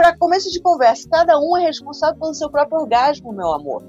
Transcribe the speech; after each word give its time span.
para 0.00 0.16
começo 0.16 0.50
de 0.50 0.62
conversa, 0.62 1.06
cada 1.10 1.38
um 1.38 1.54
é 1.58 1.66
responsável 1.66 2.18
pelo 2.18 2.32
seu 2.32 2.48
próprio 2.48 2.78
orgasmo, 2.78 3.34
meu 3.34 3.52
amor. 3.52 3.84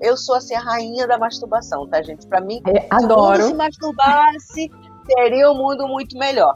Eu 0.00 0.16
sou 0.16 0.34
assim 0.34 0.56
a 0.56 0.60
rainha 0.60 1.06
da 1.06 1.16
masturbação, 1.16 1.88
tá, 1.88 2.02
gente? 2.02 2.26
Para 2.26 2.40
mim, 2.40 2.60
é, 2.66 2.84
adoro. 2.90 3.44
se 3.44 3.54
masturbasse, 3.54 4.68
seria 5.08 5.48
um 5.48 5.54
mundo 5.54 5.86
muito 5.86 6.18
melhor. 6.18 6.52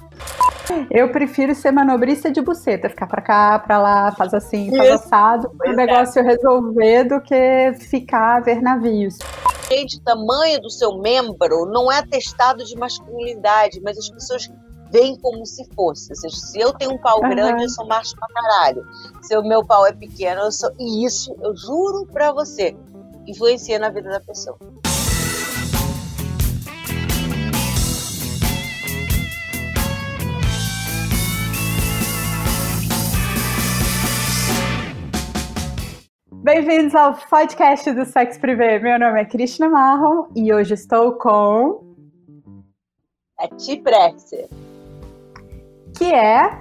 Eu 0.91 1.13
prefiro 1.13 1.55
ser 1.55 1.71
manobrista 1.71 2.33
de 2.33 2.43
buceta, 2.43 2.89
ficar 2.89 3.07
pra 3.07 3.23
cá, 3.23 3.59
pra 3.61 3.79
lá, 3.79 4.11
faz 4.11 4.35
assim, 4.35 4.77
faz 4.77 4.91
assado, 4.91 5.53
o 5.65 5.73
negócio 5.73 6.21
resolver 6.25 7.05
do 7.05 7.21
que 7.21 7.73
ficar 7.79 8.39
a 8.39 8.41
ver 8.41 8.61
navios. 8.61 9.19
Gente, 9.69 9.99
o 9.99 10.01
tamanho 10.01 10.61
do 10.61 10.69
seu 10.69 10.99
membro 10.99 11.65
não 11.67 11.93
é 11.93 11.99
atestado 11.99 12.65
de 12.65 12.77
masculinidade, 12.77 13.81
mas 13.85 13.97
as 13.97 14.11
pessoas 14.11 14.51
veem 14.91 15.17
como 15.19 15.47
se 15.47 15.65
fosse. 15.75 16.11
Ou 16.11 16.17
seja, 16.17 16.37
se 16.37 16.61
eu 16.61 16.73
tenho 16.73 16.93
um 16.93 16.99
pau 16.99 17.23
uhum. 17.23 17.31
grande, 17.31 17.65
eu 17.65 17.69
sou 17.69 17.87
macho 17.87 18.15
pra 18.17 18.29
caralho. 18.29 18.87
Se 19.23 19.37
o 19.37 19.43
meu 19.43 19.65
pau 19.65 19.87
é 19.87 19.93
pequeno, 19.93 20.43
eu 20.43 20.53
sou. 20.53 20.71
E 20.79 21.05
isso, 21.07 21.35
eu 21.41 21.57
juro 21.57 22.07
pra 22.07 22.33
você, 22.33 22.77
influencia 23.27 23.79
na 23.79 23.89
vida 23.89 24.11
da 24.11 24.21
pessoa. 24.21 24.59
Bem-vindos 36.43 36.95
ao 36.95 37.15
podcast 37.15 37.93
do 37.93 38.05
Sexo 38.07 38.41
Privé. 38.41 38.79
Meu 38.79 38.99
nome 38.99 39.21
é 39.21 39.25
Cristina 39.25 39.69
Marron 39.69 40.27
e 40.35 40.53
hoje 40.53 40.75
estou 40.75 41.13
com. 41.13 41.89
A 43.39 43.47
Ti 43.49 43.77
Presser. 43.77 44.49
Que 46.01 46.15
é. 46.15 46.59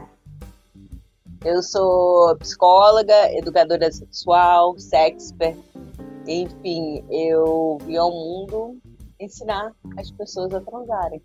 Eu 1.45 1.63
sou 1.63 2.35
psicóloga, 2.39 3.13
educadora 3.37 3.89
sexual, 3.89 4.77
sexper. 4.77 5.55
Enfim, 6.27 7.05
eu 7.09 7.77
vim 7.85 7.95
ao 7.95 8.11
mundo 8.11 8.77
ensinar 9.17 9.71
as 9.97 10.11
pessoas 10.11 10.53
a 10.53 10.59
transarem. 10.59 11.21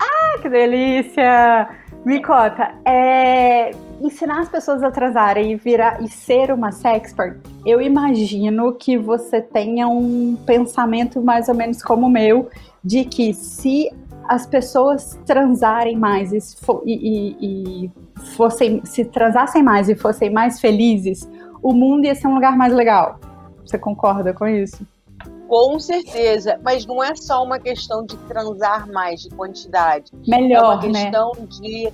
Ah, 0.00 0.38
que 0.42 0.48
delícia! 0.48 1.68
Me 2.04 2.20
conta, 2.20 2.74
é, 2.84 3.70
ensinar 4.00 4.40
as 4.40 4.48
pessoas 4.48 4.82
a 4.82 4.90
transarem 4.90 5.52
e 5.52 5.54
virar 5.54 6.02
e 6.02 6.08
ser 6.08 6.50
uma 6.50 6.72
sexpert, 6.72 7.38
eu 7.64 7.80
imagino 7.80 8.74
que 8.74 8.98
você 8.98 9.40
tenha 9.40 9.86
um 9.86 10.36
pensamento 10.44 11.22
mais 11.22 11.48
ou 11.48 11.54
menos 11.54 11.80
como 11.84 12.08
o 12.08 12.10
meu, 12.10 12.50
de 12.82 13.04
que 13.04 13.32
se 13.32 13.88
as 14.28 14.46
pessoas 14.46 15.18
transarem 15.26 15.96
mais 15.96 16.32
e, 16.32 16.46
e, 16.84 17.36
e 17.86 17.90
fossem, 18.36 18.84
se 18.84 19.04
transassem 19.04 19.62
mais 19.62 19.88
e 19.88 19.94
fossem 19.94 20.30
mais 20.30 20.60
felizes, 20.60 21.28
o 21.62 21.72
mundo 21.72 22.04
ia 22.04 22.14
ser 22.14 22.26
um 22.28 22.34
lugar 22.34 22.56
mais 22.56 22.72
legal. 22.72 23.18
Você 23.64 23.78
concorda 23.78 24.32
com 24.32 24.46
isso? 24.46 24.86
Com 25.48 25.78
certeza, 25.78 26.58
mas 26.64 26.86
não 26.86 27.02
é 27.02 27.14
só 27.14 27.44
uma 27.44 27.58
questão 27.58 28.04
de 28.04 28.16
transar 28.26 28.90
mais, 28.90 29.20
de 29.20 29.30
quantidade. 29.30 30.10
Melhor, 30.26 30.56
é 30.56 30.62
uma 30.62 30.76
né? 30.76 31.02
questão 31.04 31.32
né? 31.38 31.46
de 31.46 31.92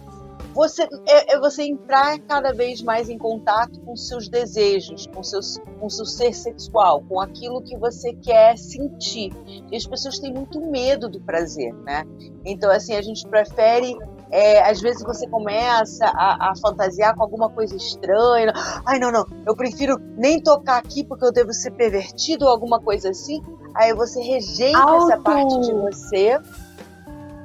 você 0.55 0.83
é, 1.07 1.35
é, 1.35 1.39
você 1.39 1.63
entrar 1.63 2.19
cada 2.21 2.53
vez 2.53 2.83
mais 2.83 3.09
em 3.09 3.19
contato 3.19 3.81
com 3.81 3.97
seus 3.97 4.29
desejos, 4.29 5.07
com 5.07 5.23
seus 5.23 5.59
com 5.79 5.89
seu 5.89 6.05
ser 6.05 6.33
sexual, 6.33 7.03
com 7.09 7.21
aquilo 7.21 7.63
que 7.63 7.77
você 7.77 8.13
quer 8.15 8.57
sentir. 8.57 9.33
E 9.71 9.77
as 9.77 9.87
pessoas 9.87 10.19
têm 10.19 10.33
muito 10.33 10.61
medo 10.61 11.09
do 11.09 11.21
prazer, 11.21 11.73
né? 11.85 12.05
Então 12.45 12.71
assim 12.71 12.95
a 12.95 13.03
gente 13.03 13.27
prefere 13.29 13.97
é, 14.31 14.69
às 14.69 14.81
vezes 14.81 15.03
você 15.03 15.27
começa 15.27 16.07
a, 16.07 16.51
a, 16.51 16.57
fantasiar 16.57 17.15
com 17.17 17.23
alguma 17.23 17.49
coisa 17.49 17.75
estranha. 17.75 18.53
Ai, 18.85 18.99
não, 18.99 19.11
não, 19.11 19.27
eu 19.47 19.57
prefiro 19.57 19.99
nem 20.17 20.41
tocar 20.41 20.79
aqui 20.79 21.03
porque 21.05 21.25
eu 21.25 21.33
devo 21.33 21.53
ser 21.53 21.71
pervertido 21.73 22.45
ou 22.45 22.51
alguma 22.51 22.81
coisa 22.81 23.11
assim. 23.11 23.43
Aí 23.75 23.95
você 23.95 24.21
rejeita 24.21 24.78
auto... 24.78 25.12
essa 25.12 25.22
parte 25.22 25.61
de 25.61 25.72
você. 25.72 26.39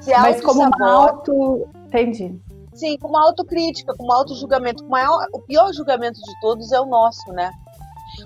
Se 0.02 0.12
Mas 0.12 0.42
como 0.42 0.70
auto. 0.84 1.68
Entendi. 1.86 2.42
Sim, 2.74 2.98
com 2.98 3.08
uma 3.08 3.24
autocrítica, 3.26 3.94
com 3.96 4.06
um 4.06 4.12
auto-julgamento. 4.12 4.84
O, 5.34 5.40
pior 5.42 5.72
julgamento 5.74 6.20
de 6.20 6.40
todos 6.42 6.72
é 6.72 6.80
o 6.80 6.86
nosso, 6.86 7.32
né? 7.32 7.52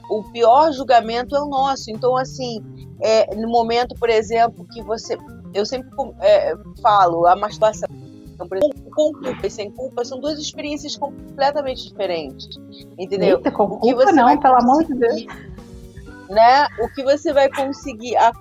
O 0.10 0.24
pior 0.32 0.72
julgamento 0.72 1.36
é 1.36 1.42
o 1.42 1.48
nosso. 1.48 1.90
Então, 1.92 2.16
assim, 2.18 2.64
é, 3.02 3.36
no 3.36 3.50
momento, 3.50 3.96
por 3.96 4.10
exemplo, 4.10 4.66
que 4.72 4.82
você. 4.82 5.18
Eu 5.54 5.66
sempre 5.66 5.90
é, 6.22 6.54
falo, 6.82 7.26
a 7.26 7.36
masturbação 7.36 7.88
com 8.38 8.92
culpa 8.92 9.48
e 9.48 9.50
sem 9.50 9.72
culpa 9.72 10.06
são 10.06 10.20
duas 10.20 10.38
experiências 10.38 10.96
completamente 10.96 11.88
diferentes. 11.88 12.48
Entendeu? 12.98 13.38
Eita, 13.38 13.52
com 13.52 13.68
culpa 13.68 14.06
você 14.06 14.12
não, 14.12 14.38
pelo 14.40 14.56
amor 14.56 14.84
de 14.84 14.94
Deus. 14.94 15.26
Né? 16.30 16.68
O 16.80 16.90
que 16.90 17.04
você 17.04 17.32
vai 17.32 17.50
conseguir 17.50 18.18
a, 18.18 18.32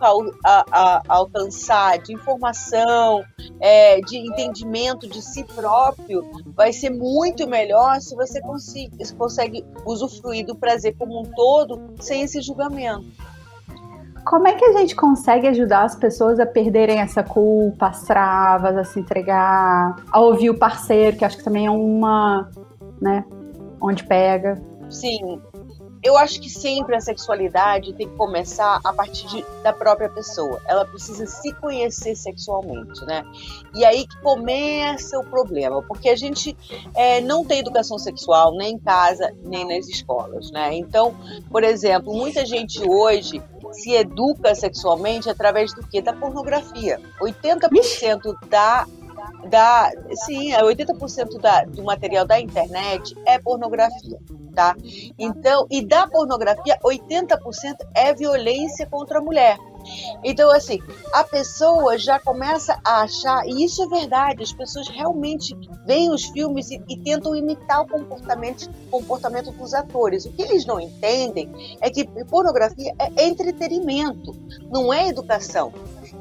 a, 0.44 0.64
a, 0.72 1.02
alcançar 1.08 1.98
de 1.98 2.12
informação, 2.12 3.22
é, 3.60 4.00
de 4.00 4.16
entendimento 4.16 5.08
de 5.08 5.22
si 5.22 5.44
próprio, 5.44 6.24
vai 6.54 6.72
ser 6.72 6.90
muito 6.90 7.48
melhor 7.48 8.00
se 8.00 8.14
você 8.16 8.40
consegue, 8.40 8.90
consegue 9.16 9.64
usufruir 9.84 10.44
do 10.44 10.56
prazer 10.56 10.96
como 10.98 11.20
um 11.20 11.24
todo 11.24 11.94
sem 12.00 12.22
esse 12.22 12.40
julgamento. 12.40 13.06
Como 14.26 14.48
é 14.48 14.54
que 14.54 14.64
a 14.64 14.72
gente 14.72 14.96
consegue 14.96 15.46
ajudar 15.46 15.84
as 15.84 15.94
pessoas 15.94 16.40
a 16.40 16.46
perderem 16.46 16.98
essa 16.98 17.22
culpa, 17.22 17.86
as 17.86 18.02
travas, 18.02 18.76
a 18.76 18.82
se 18.82 18.98
entregar, 18.98 20.02
a 20.10 20.20
ouvir 20.20 20.50
o 20.50 20.58
parceiro, 20.58 21.16
que 21.16 21.24
acho 21.24 21.36
que 21.36 21.44
também 21.44 21.66
é 21.66 21.70
uma, 21.70 22.50
né, 23.00 23.24
onde 23.80 24.02
pega? 24.04 24.60
Sim. 24.90 25.40
Eu 26.06 26.16
acho 26.16 26.40
que 26.40 26.48
sempre 26.48 26.94
a 26.94 27.00
sexualidade 27.00 27.92
tem 27.94 28.08
que 28.08 28.14
começar 28.14 28.80
a 28.84 28.92
partir 28.92 29.26
de, 29.26 29.44
da 29.64 29.72
própria 29.72 30.08
pessoa. 30.08 30.62
Ela 30.64 30.84
precisa 30.84 31.26
se 31.26 31.52
conhecer 31.54 32.14
sexualmente, 32.14 33.04
né? 33.04 33.24
E 33.74 33.84
aí 33.84 34.06
que 34.06 34.16
começa 34.22 35.18
o 35.18 35.24
problema, 35.24 35.82
porque 35.82 36.08
a 36.08 36.14
gente 36.14 36.56
é, 36.94 37.20
não 37.20 37.44
tem 37.44 37.58
educação 37.58 37.98
sexual 37.98 38.56
nem 38.56 38.74
em 38.74 38.78
casa, 38.78 39.34
nem 39.42 39.66
nas 39.66 39.88
escolas, 39.88 40.52
né? 40.52 40.76
Então, 40.76 41.12
por 41.50 41.64
exemplo, 41.64 42.14
muita 42.14 42.46
gente 42.46 42.88
hoje 42.88 43.42
se 43.72 43.92
educa 43.92 44.54
sexualmente 44.54 45.28
através 45.28 45.74
do 45.74 45.84
que? 45.88 46.00
Da 46.00 46.12
pornografia. 46.12 47.00
80% 47.20 48.32
da 48.48 48.86
da 49.46 49.90
sim, 50.24 50.52
80% 50.52 51.40
da, 51.40 51.64
do 51.64 51.82
material 51.82 52.26
da 52.26 52.40
internet 52.40 53.16
é 53.26 53.38
pornografia, 53.38 54.18
tá? 54.54 54.74
Então, 55.18 55.66
e 55.70 55.84
da 55.84 56.06
pornografia, 56.06 56.78
80% 56.84 57.76
é 57.94 58.14
violência 58.14 58.86
contra 58.86 59.18
a 59.18 59.22
mulher. 59.22 59.56
Então, 60.24 60.50
assim, 60.50 60.80
a 61.12 61.24
pessoa 61.24 61.98
já 61.98 62.18
começa 62.18 62.78
a 62.84 63.02
achar, 63.02 63.46
e 63.46 63.64
isso 63.64 63.82
é 63.84 63.98
verdade, 63.98 64.42
as 64.42 64.52
pessoas 64.52 64.88
realmente 64.88 65.56
veem 65.84 66.10
os 66.10 66.24
filmes 66.24 66.70
e, 66.70 66.82
e 66.88 66.96
tentam 66.98 67.34
imitar 67.34 67.82
o 67.82 67.88
comportamento, 67.88 68.70
comportamento 68.90 69.50
dos 69.52 69.74
atores. 69.74 70.24
O 70.24 70.32
que 70.32 70.42
eles 70.42 70.66
não 70.66 70.80
entendem 70.80 71.50
é 71.80 71.90
que 71.90 72.04
pornografia 72.24 72.94
é 72.98 73.24
entretenimento, 73.24 74.34
não 74.70 74.92
é 74.92 75.08
educação. 75.08 75.72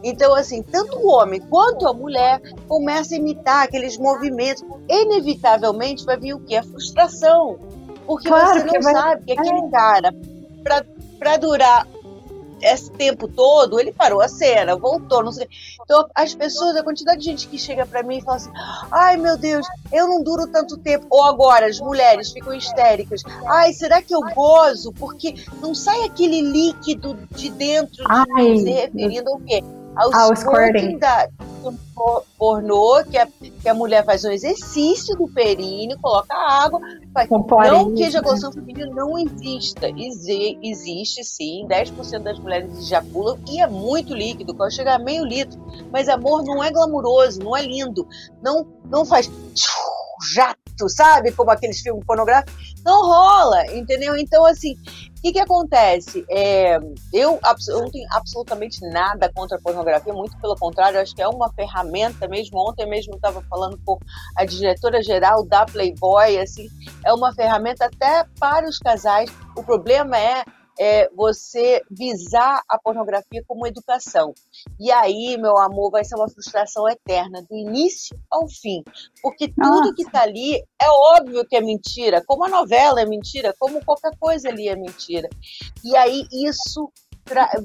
Então, 0.03 0.35
assim, 0.35 0.61
tanto 0.61 0.99
o 0.99 1.07
homem 1.07 1.39
quanto 1.41 1.87
a 1.87 1.93
mulher 1.93 2.39
começam 2.67 3.17
a 3.17 3.21
imitar 3.21 3.63
aqueles 3.63 3.97
movimentos. 3.97 4.63
Inevitavelmente 4.87 6.05
vai 6.05 6.17
vir 6.17 6.33
o 6.33 6.39
quê? 6.39 6.57
A 6.57 6.63
frustração. 6.63 7.57
Porque 8.05 8.27
claro, 8.27 8.61
você 8.61 8.77
não 8.77 8.81
vai... 8.81 8.93
sabe 8.93 9.25
que 9.25 9.31
aquele 9.31 9.65
é. 9.65 9.69
cara, 9.69 10.15
para 11.17 11.37
durar 11.37 11.87
esse 12.61 12.91
tempo 12.91 13.27
todo, 13.27 13.79
ele 13.79 13.91
parou 13.91 14.21
a 14.21 14.27
cena, 14.27 14.75
voltou, 14.75 15.23
não 15.23 15.31
sei. 15.31 15.47
Então, 15.81 16.07
as 16.16 16.33
pessoas, 16.33 16.75
a 16.75 16.83
quantidade 16.83 17.19
de 17.19 17.25
gente 17.25 17.47
que 17.47 17.57
chega 17.57 17.85
para 17.85 18.03
mim 18.03 18.17
e 18.17 18.21
fala 18.21 18.38
assim: 18.38 18.51
ai 18.91 19.17
meu 19.17 19.38
Deus, 19.38 19.66
eu 19.91 20.07
não 20.07 20.23
duro 20.23 20.47
tanto 20.47 20.77
tempo. 20.77 21.05
Ou 21.09 21.23
agora, 21.23 21.67
as 21.67 21.79
mulheres 21.79 22.31
ficam 22.31 22.53
histéricas: 22.53 23.24
ai, 23.47 23.74
será 23.74 24.01
que 24.01 24.13
eu 24.13 24.21
gozo? 24.33 24.91
Porque 24.94 25.35
não 25.62 25.75
sai 25.75 26.03
aquele 26.03 26.41
líquido 26.41 27.18
de 27.31 27.50
dentro 27.51 28.03
de 28.03 28.03
ai, 28.09 28.57
se 28.57 28.69
referindo 28.69 29.30
ao 29.30 29.39
quê? 29.39 29.63
Ao, 29.95 30.13
ao 30.13 30.36
squirting 30.36 30.97
da, 30.97 31.27
pornô, 32.38 33.03
que 33.06 33.18
a, 33.18 33.27
que 33.27 33.69
a 33.69 33.74
mulher 33.74 34.03
faz 34.06 34.24
um 34.25 34.31
exercício 34.31 35.15
do 35.15 35.27
períneo, 35.27 35.97
coloca 36.01 36.36
água. 36.36 36.80
Faz, 37.13 37.30
não 37.30 37.94
que 37.94 38.03
a 38.03 38.07
ejaculação 38.07 38.51
feminina 38.51 38.88
não 38.94 39.18
exista. 39.18 39.89
Exi, 39.89 40.59
existe 40.62 41.24
sim, 41.24 41.65
10% 41.68 42.24
das 42.24 42.39
mulheres 42.39 42.77
ejaculam 42.77 43.39
e 43.47 43.62
é 43.62 43.68
muito 43.68 44.13
líquido, 44.13 44.56
pode 44.56 44.75
chegar 44.75 44.95
a 44.95 45.03
meio 45.03 45.25
litro. 45.25 45.59
Mas 45.92 46.09
amor 46.09 46.44
não 46.44 46.63
é 46.63 46.71
glamuroso, 46.71 47.39
não 47.39 47.56
é 47.56 47.62
lindo. 47.62 48.07
Não, 48.42 48.68
não 48.89 49.06
faz 49.06 49.30
jato, 50.33 50.89
sabe? 50.89 51.31
Como 51.31 51.51
aqueles 51.51 51.80
filmes 51.80 52.06
pornográficos. 52.06 52.75
Não 52.83 53.01
rola, 53.01 53.65
entendeu? 53.74 54.15
Então, 54.15 54.45
assim, 54.45 54.75
que, 55.25 55.31
que 55.33 55.39
acontece? 55.39 56.24
É, 56.30 56.77
eu, 57.12 57.39
eu 57.69 57.81
não 57.81 57.89
tenho 57.89 58.07
absolutamente 58.12 58.80
nada 58.92 59.31
contra 59.33 59.57
a 59.57 59.60
pornografia, 59.62 60.13
muito 60.13 60.38
pelo 60.38 60.56
contrário, 60.56 61.00
acho 61.00 61.16
que 61.16 61.22
é 61.22 61.27
uma 61.27 61.51
ferramenta 61.54 62.27
mesmo. 62.27 62.60
Ontem 62.60 62.88
mesmo 62.88 63.16
estava 63.16 63.42
falando 63.50 63.80
com 63.83 63.98
a 64.38 64.45
diretora-geral 64.45 65.44
da 65.44 65.66
Playboy, 65.66 66.38
assim, 66.38 66.69
é 67.04 67.12
uma 67.12 67.33
ferramenta 67.33 67.86
até 67.86 68.24
para 68.39 68.69
os 68.69 68.77
casais. 68.77 69.31
O 69.57 69.63
problema 69.63 70.16
é 70.16 70.44
é, 70.80 71.10
você 71.10 71.81
visar 71.89 72.62
a 72.68 72.77
pornografia 72.77 73.44
como 73.48 73.68
educação. 73.68 74.33
E 74.80 74.92
aí, 74.92 75.38
meu 75.38 75.57
amor, 75.57 75.92
vai 75.92 76.04
ser 76.04 76.16
uma 76.16 76.30
frustração 76.30 76.88
eterna, 76.89 77.42
do 77.50 77.56
início 77.56 78.18
ao 78.30 78.48
fim. 78.48 78.83
Porque 79.22 79.51
Nossa. 79.57 79.83
tudo 79.83 79.95
que 79.95 80.04
está 80.04 80.22
ali 80.22 80.57
é 80.81 80.89
óbvio 80.89 81.45
que 81.48 81.56
é 81.56 81.62
mentira, 81.62 82.24
como 82.25 82.45
a 82.45 82.50
novela 82.50 83.01
é 83.01 83.06
mentira, 83.06 83.54
como 83.60 83.83
qualquer 83.83 84.12
coisa 84.19 84.50
ali 84.50 84.68
é 84.68 84.75
mentira. 84.75 85.30
E 85.83 85.95
aí, 85.95 86.25
isso 86.31 86.92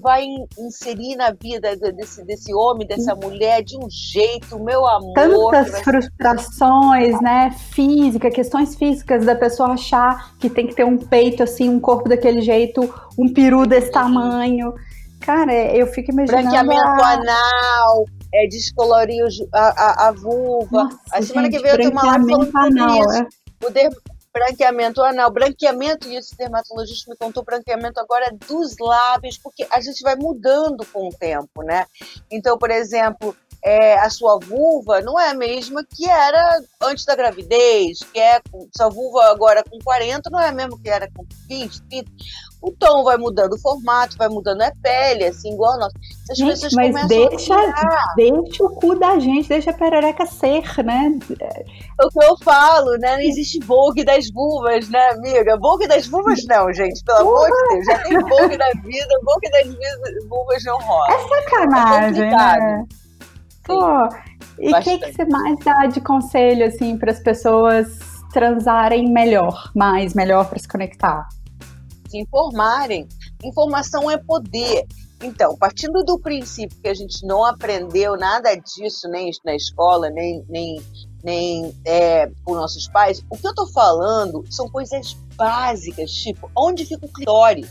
vai 0.00 0.24
inserir 0.58 1.16
na 1.16 1.32
vida 1.32 1.76
desse, 1.76 2.24
desse 2.24 2.54
homem, 2.54 2.86
dessa 2.86 3.14
mulher, 3.14 3.62
de 3.62 3.76
um 3.76 3.88
jeito, 3.90 4.58
meu 4.58 4.86
amor. 4.86 5.12
Tantas 5.14 5.80
frustrações, 5.80 7.20
né? 7.20 7.50
Física, 7.72 8.30
questões 8.30 8.74
físicas 8.74 9.26
da 9.26 9.34
pessoa 9.34 9.72
achar 9.72 10.34
que 10.38 10.48
tem 10.48 10.66
que 10.66 10.74
ter 10.74 10.84
um 10.84 10.96
peito 10.96 11.42
assim, 11.42 11.68
um 11.68 11.80
corpo 11.80 12.08
daquele 12.08 12.40
jeito, 12.40 12.82
um 13.18 13.32
peru 13.32 13.66
desse 13.66 13.90
tamanho. 13.90 14.72
Cara, 15.20 15.52
eu 15.52 15.86
fico 15.86 16.10
imaginando. 16.10 16.42
Branqueamento 16.42 17.04
a... 17.04 17.12
anal, 17.12 18.04
é, 18.32 18.46
descolorir 18.46 19.22
a, 19.52 19.58
a, 19.58 20.08
a 20.08 20.12
vulva. 20.12 20.84
Nossa, 20.84 20.98
a 21.12 21.22
semana 21.22 21.50
gente, 21.50 21.56
que 21.56 21.62
vem 21.62 21.72
eu 21.72 21.76
tenho 21.76 21.90
uma 21.90 22.02
live 22.02 22.50
falando 22.50 22.78
sobre 22.78 22.98
isso. 22.98 23.10
É. 23.10 23.28
O, 23.62 23.70
der, 23.70 23.90
branqueamento 24.32 25.02
anal, 25.02 25.30
branqueamento, 25.30 26.08
e 26.08 26.16
esse 26.16 26.36
dermatologista 26.36 27.10
me 27.10 27.16
contou 27.16 27.44
branqueamento 27.44 28.00
agora 28.00 28.30
dos 28.48 28.76
lábios, 28.78 29.38
porque 29.38 29.66
a 29.70 29.80
gente 29.80 30.02
vai 30.02 30.16
mudando 30.16 30.84
com 30.86 31.08
o 31.08 31.12
tempo, 31.12 31.62
né? 31.62 31.86
Então, 32.30 32.56
por 32.56 32.70
exemplo, 32.70 33.36
é, 33.62 33.98
a 33.98 34.08
sua 34.10 34.38
vulva 34.38 35.00
não 35.00 35.18
é 35.18 35.30
a 35.30 35.34
mesma 35.34 35.84
que 35.84 36.08
era 36.08 36.62
antes 36.82 37.04
da 37.04 37.14
gravidez, 37.14 38.00
que 38.12 38.18
é 38.18 38.40
sua 38.76 38.88
vulva 38.88 39.24
agora 39.30 39.62
com 39.68 39.78
40 39.78 40.30
não 40.30 40.40
é 40.40 40.48
a 40.48 40.52
mesma 40.52 40.78
que 40.80 40.88
era 40.88 41.10
com 41.12 41.24
20, 41.48 41.82
30 41.82 42.10
o 42.62 42.70
tom 42.72 43.02
vai 43.04 43.16
mudando, 43.16 43.54
o 43.54 43.58
formato 43.58 44.16
vai 44.18 44.28
mudando, 44.28 44.60
é 44.62 44.70
pele, 44.82 45.24
assim, 45.24 45.52
igual 45.52 45.78
nós. 45.78 45.92
As 46.30 46.36
gente, 46.36 46.50
pessoas 46.50 46.72
mas 46.74 47.08
deixa, 47.08 47.54
deixa 48.16 48.64
o 48.64 48.70
cu 48.70 48.98
da 48.98 49.18
gente, 49.18 49.48
deixa 49.48 49.70
a 49.70 49.74
perereca 49.74 50.26
ser, 50.26 50.62
né? 50.84 51.18
É 51.40 52.04
o 52.04 52.08
que 52.10 52.24
eu 52.24 52.36
falo, 52.44 52.96
né? 52.98 53.16
Não 53.16 53.22
existe 53.22 53.58
Vogue 53.60 54.04
das 54.04 54.30
vulvas, 54.30 54.88
né, 54.90 55.08
amiga? 55.10 55.58
Vogue 55.58 55.88
das 55.88 56.06
vulvas 56.06 56.44
não, 56.46 56.72
gente, 56.72 57.02
pelo 57.02 57.18
amor 57.20 57.48
de 57.48 57.74
Deus. 57.74 57.86
Já 57.86 57.98
tem 58.02 58.18
Vogue 58.20 58.56
na 58.58 58.70
vida, 58.82 59.20
Vogue 59.24 59.50
das 59.50 60.28
vulvas 60.28 60.62
não 60.64 60.78
rola. 60.78 61.14
É 61.14 61.28
sacanagem, 61.28 62.24
é 62.24 62.30
né? 62.30 62.86
Pô, 63.78 64.08
e 64.58 64.72
o 64.72 64.80
que, 64.80 64.98
que 64.98 65.12
você 65.12 65.24
mais 65.26 65.58
dá 65.60 65.86
de 65.86 66.00
conselho, 66.00 66.66
assim, 66.66 66.96
para 66.96 67.10
as 67.10 67.20
pessoas 67.20 67.98
transarem 68.32 69.10
melhor, 69.10 69.70
mais, 69.74 70.14
melhor 70.14 70.48
para 70.48 70.58
se 70.58 70.68
conectar? 70.68 71.26
se 72.10 72.18
informarem. 72.18 73.08
Informação 73.42 74.10
é 74.10 74.18
poder. 74.18 74.84
Então, 75.22 75.56
partindo 75.56 76.02
do 76.02 76.18
princípio 76.18 76.76
que 76.82 76.88
a 76.88 76.94
gente 76.94 77.24
não 77.26 77.44
aprendeu 77.44 78.16
nada 78.16 78.54
disso 78.54 79.08
nem 79.08 79.30
na 79.44 79.54
escola, 79.54 80.08
nem, 80.10 80.44
nem, 80.48 80.82
nem 81.22 81.74
é, 81.84 82.26
com 82.44 82.54
nossos 82.54 82.88
pais, 82.88 83.22
o 83.30 83.36
que 83.36 83.46
eu 83.46 83.50
estou 83.50 83.70
falando 83.70 84.44
são 84.50 84.66
coisas 84.68 85.14
básicas, 85.36 86.10
tipo, 86.10 86.50
onde 86.56 86.86
fica 86.86 87.04
o 87.04 87.12
clitóris? 87.12 87.68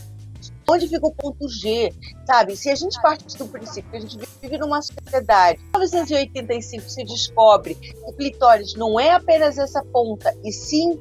Onde 0.70 0.86
fica 0.86 1.04
o 1.04 1.12
ponto 1.12 1.48
G? 1.48 1.92
Sabe? 2.24 2.56
Se 2.56 2.70
a 2.70 2.74
gente 2.76 3.00
parte 3.02 3.36
do 3.36 3.48
princípio 3.48 3.90
que 3.90 3.96
a 3.96 4.00
gente 4.00 4.18
vive 4.40 4.56
numa 4.56 4.80
sociedade, 4.80 5.58
em 5.58 5.78
1985 5.78 6.88
se 6.88 7.04
descobre 7.04 7.74
que 7.74 7.92
o 8.04 8.12
clitóris 8.12 8.74
não 8.74 8.98
é 8.98 9.10
apenas 9.10 9.58
essa 9.58 9.82
ponta, 9.86 10.32
e 10.44 10.52
sim 10.52 10.96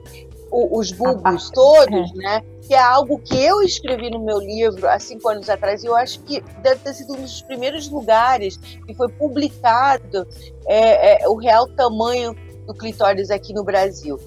o, 0.52 0.80
os 0.80 0.92
bulbos 0.92 1.52
todos, 1.52 2.12
é. 2.12 2.16
né? 2.16 2.42
Que 2.68 2.74
é 2.74 2.80
algo 2.80 3.20
que 3.20 3.36
eu 3.38 3.62
escrevi 3.62 4.10
no 4.10 4.20
meu 4.20 4.40
livro 4.40 4.90
há 4.90 4.98
cinco 4.98 5.30
anos 5.30 5.48
atrás, 5.50 5.84
e 5.84 5.88
eu 5.88 5.96
acho 5.96 6.20
que 6.22 6.42
deve 6.64 6.80
ter 6.80 6.94
sido 6.96 7.14
um 7.14 7.22
dos 7.22 7.44
primeiros 7.44 7.88
lugares 7.90 8.58
que 8.58 8.94
foi 8.96 9.10
publicado 9.10 10.28
é, 10.68 11.24
é, 11.24 11.30
o 11.30 11.36
real 11.36 11.68
tamanho 11.76 12.36
do 12.66 12.74
clitóris 12.74 13.30
aqui 13.30 13.54
no 13.54 13.64
Brasil. 13.64 14.20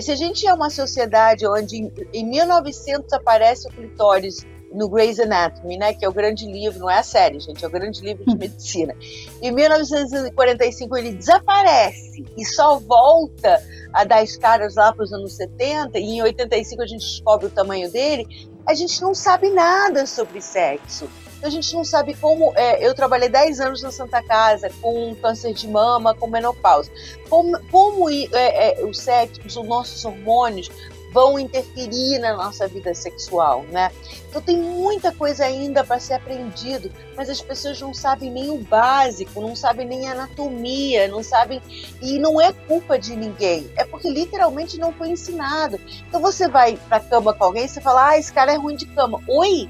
Se 0.00 0.10
a 0.10 0.16
gente 0.16 0.46
é 0.46 0.52
uma 0.52 0.68
sociedade 0.68 1.46
onde 1.46 1.76
em, 1.76 1.92
em 2.12 2.26
1900 2.26 3.12
aparece 3.14 3.66
o 3.68 3.70
clitóris 3.70 4.44
no 4.72 4.88
Grey's 4.88 5.18
Anatomy, 5.18 5.76
né, 5.76 5.92
que 5.92 6.04
é 6.04 6.08
o 6.08 6.12
grande 6.12 6.46
livro, 6.46 6.78
não 6.78 6.90
é 6.90 6.98
a 6.98 7.02
série, 7.02 7.40
gente, 7.40 7.64
é 7.64 7.68
o 7.68 7.70
grande 7.70 8.00
livro 8.00 8.24
de 8.24 8.34
hum. 8.34 8.38
medicina. 8.38 8.94
Em 9.42 9.50
1945 9.50 10.96
ele 10.96 11.12
desaparece 11.12 12.24
e 12.36 12.44
só 12.44 12.78
volta 12.78 13.62
a 13.92 14.04
dar 14.04 14.22
as 14.22 14.36
caras 14.36 14.76
lá 14.76 14.92
para 14.92 15.04
os 15.04 15.12
anos 15.12 15.34
70 15.34 15.98
e 15.98 16.04
em 16.04 16.22
85 16.22 16.82
a 16.82 16.86
gente 16.86 17.00
descobre 17.00 17.46
o 17.46 17.50
tamanho 17.50 17.90
dele. 17.90 18.48
A 18.66 18.74
gente 18.74 19.00
não 19.02 19.14
sabe 19.14 19.50
nada 19.50 20.06
sobre 20.06 20.40
sexo. 20.40 21.08
A 21.42 21.48
gente 21.48 21.72
não 21.74 21.84
sabe 21.84 22.14
como. 22.14 22.52
É, 22.54 22.86
eu 22.86 22.94
trabalhei 22.94 23.28
10 23.28 23.60
anos 23.60 23.82
na 23.82 23.90
Santa 23.90 24.22
Casa 24.22 24.70
com 24.82 25.14
câncer 25.16 25.54
de 25.54 25.66
mama, 25.66 26.14
com 26.14 26.26
menopausa. 26.26 26.90
Como, 27.30 27.58
como 27.70 28.10
é, 28.10 28.28
é, 28.32 28.84
o 28.84 28.92
sexo, 28.92 29.40
os 29.46 29.56
nossos 29.66 30.04
hormônios 30.04 30.70
vão 31.12 31.38
interferir 31.38 32.18
na 32.18 32.36
nossa 32.36 32.68
vida 32.68 32.94
sexual, 32.94 33.64
né? 33.70 33.90
Então 34.30 34.40
tem 34.40 34.56
muita 34.56 35.10
coisa 35.10 35.44
ainda 35.44 35.82
para 35.82 35.98
ser 35.98 36.14
aprendido, 36.14 36.88
mas 37.16 37.28
as 37.28 37.42
pessoas 37.42 37.80
não 37.80 37.92
sabem 37.92 38.30
nem 38.30 38.48
o 38.48 38.58
básico, 38.58 39.40
não 39.40 39.56
sabem 39.56 39.84
nem 39.84 40.08
a 40.08 40.12
anatomia, 40.12 41.08
não 41.08 41.20
sabem 41.20 41.60
e 42.00 42.16
não 42.16 42.40
é 42.40 42.52
culpa 42.52 42.96
de 42.96 43.16
ninguém, 43.16 43.68
é 43.76 43.84
porque 43.84 44.08
literalmente 44.08 44.78
não 44.78 44.92
foi 44.92 45.08
ensinado. 45.10 45.80
Então 46.08 46.20
você 46.20 46.48
vai 46.48 46.78
para 46.88 47.00
cama 47.00 47.34
com 47.34 47.42
alguém, 47.42 47.64
e 47.64 47.68
você 47.68 47.80
fala: 47.80 48.10
"Ah, 48.10 48.18
esse 48.18 48.32
cara 48.32 48.52
é 48.52 48.56
ruim 48.56 48.76
de 48.76 48.86
cama". 48.86 49.20
Oi. 49.26 49.68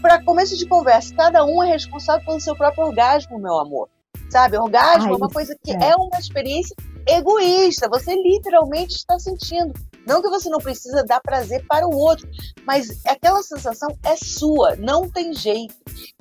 Para 0.00 0.22
começo 0.24 0.56
de 0.56 0.66
conversa, 0.66 1.14
cada 1.14 1.44
um 1.44 1.62
é 1.62 1.72
responsável 1.72 2.24
pelo 2.24 2.40
seu 2.40 2.56
próprio 2.56 2.86
orgasmo, 2.86 3.38
meu 3.38 3.58
amor. 3.58 3.90
Sabe? 4.30 4.56
Orgasmo 4.56 5.08
Ai, 5.08 5.12
é 5.12 5.16
uma 5.16 5.28
coisa 5.28 5.54
que 5.62 5.72
é. 5.72 5.90
é 5.90 5.96
uma 5.96 6.18
experiência 6.18 6.74
egoísta. 7.06 7.88
Você 7.88 8.14
literalmente 8.14 8.94
está 8.94 9.18
sentindo. 9.18 9.74
Não 10.06 10.22
que 10.22 10.28
você 10.28 10.48
não 10.48 10.58
precisa 10.58 11.04
dar 11.04 11.20
prazer 11.20 11.64
para 11.66 11.86
o 11.86 11.96
outro, 11.96 12.28
mas 12.64 13.04
aquela 13.06 13.42
sensação 13.42 13.88
é 14.04 14.16
sua, 14.16 14.76
não 14.76 15.08
tem 15.10 15.34
jeito. 15.34 15.74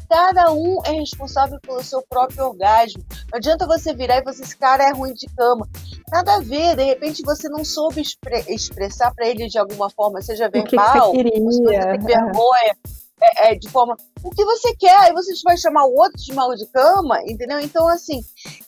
Cada 0.10 0.52
um 0.52 0.82
é 0.86 0.92
responsável 0.92 1.60
pelo 1.62 1.84
seu 1.84 2.02
próprio 2.08 2.46
orgasmo. 2.46 3.04
Não 3.32 3.38
adianta 3.38 3.66
você 3.66 3.94
virar 3.94 4.18
e 4.18 4.24
você, 4.24 4.44
esse 4.44 4.58
cara 4.58 4.84
é 4.84 4.92
ruim 4.92 5.14
de 5.14 5.28
cama. 5.36 5.68
Nada 6.12 6.36
a 6.36 6.40
ver, 6.40 6.76
de 6.76 6.84
repente 6.84 7.24
você 7.24 7.50
não 7.50 7.64
soube 7.64 8.02
expre 8.02 8.44
expressar 8.48 9.14
para 9.14 9.28
ele 9.28 9.48
de 9.48 9.58
alguma 9.58 9.90
forma, 9.90 10.22
seja 10.22 10.50
verbal, 10.50 11.12
que 11.12 11.24
que 11.24 11.40
você, 11.40 11.62
você 11.62 11.98
tem 11.98 12.00
vergonha 12.00 12.76
é, 13.22 13.52
é, 13.52 13.56
de 13.56 13.70
forma. 13.70 13.96
O 14.24 14.30
que 14.30 14.44
você 14.44 14.76
quer? 14.76 14.98
Aí 15.00 15.14
você 15.14 15.32
vai 15.44 15.58
chamar 15.58 15.86
o 15.86 15.96
outro 15.96 16.18
de 16.18 16.34
mal 16.34 16.54
de 16.56 16.66
cama, 16.68 17.22
entendeu? 17.26 17.60
Então, 17.60 17.88
assim, 17.88 18.22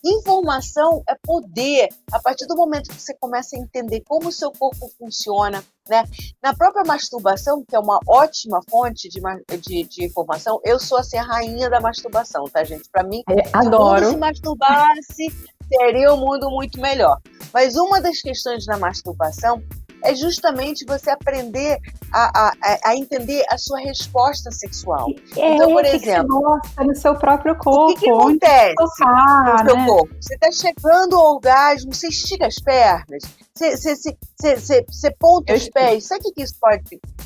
informação 0.03 1.03
é 1.07 1.15
poder. 1.21 1.89
A 2.11 2.19
partir 2.19 2.45
do 2.47 2.55
momento 2.55 2.89
que 2.89 3.01
você 3.01 3.13
começa 3.15 3.55
a 3.55 3.59
entender 3.59 4.01
como 4.07 4.29
o 4.29 4.31
seu 4.31 4.51
corpo 4.51 4.89
funciona, 4.97 5.63
né? 5.89 6.03
Na 6.41 6.55
própria 6.55 6.83
masturbação, 6.85 7.63
que 7.67 7.75
é 7.75 7.79
uma 7.79 7.99
ótima 8.07 8.59
fonte 8.69 9.09
de, 9.09 9.21
de, 9.59 9.83
de 9.83 10.05
informação, 10.05 10.59
eu 10.63 10.79
sou 10.79 10.97
assim, 10.97 11.17
a 11.17 11.23
rainha 11.23 11.69
da 11.69 11.81
masturbação, 11.81 12.45
tá, 12.45 12.63
gente? 12.63 12.89
Para 12.89 13.03
mim, 13.03 13.23
é, 13.29 13.49
adoro. 13.53 14.09
se 14.11 14.17
masturbasse, 14.17 15.27
seria 15.67 16.13
um 16.13 16.17
mundo 16.17 16.49
muito 16.49 16.79
melhor. 16.79 17.19
Mas 17.53 17.75
uma 17.75 17.99
das 17.99 18.21
questões 18.21 18.65
da 18.65 18.77
masturbação 18.77 19.61
é 20.07 20.15
justamente 20.15 20.85
você 20.85 21.09
aprender 21.09 21.77
a, 22.13 22.47
a, 22.47 22.53
a 22.85 22.95
entender 22.95 23.43
a 23.49 23.57
sua 23.57 23.79
resposta 23.79 24.49
sexual. 24.51 25.07
É, 25.35 25.55
então, 25.55 25.71
por 25.71 25.85
exemplo, 25.85 26.41
você 26.75 26.83
no 26.83 26.95
seu 26.95 27.15
próprio 27.15 27.55
corpo. 27.57 27.91
O 27.91 27.95
que, 27.95 28.05
que 28.05 28.09
acontece 28.09 28.75
tocar, 28.75 29.63
no 29.63 29.69
seu 29.69 29.77
né? 29.77 29.85
corpo? 29.85 30.15
Você 30.21 30.33
está 30.35 30.51
chegando 30.51 31.15
ao 31.17 31.35
orgasmo, 31.35 31.93
você 31.93 32.07
estica 32.07 32.47
as 32.47 32.55
pernas, 32.55 33.23
você, 33.53 33.75
você, 33.75 34.17
você, 34.39 34.85
você 34.87 35.11
ponta 35.19 35.53
os 35.53 35.69
pés. 35.69 36.05
Sabe 36.05 36.21
o 36.27 36.33
que 36.33 36.43
isso 36.43 36.55
pode. 36.59 36.83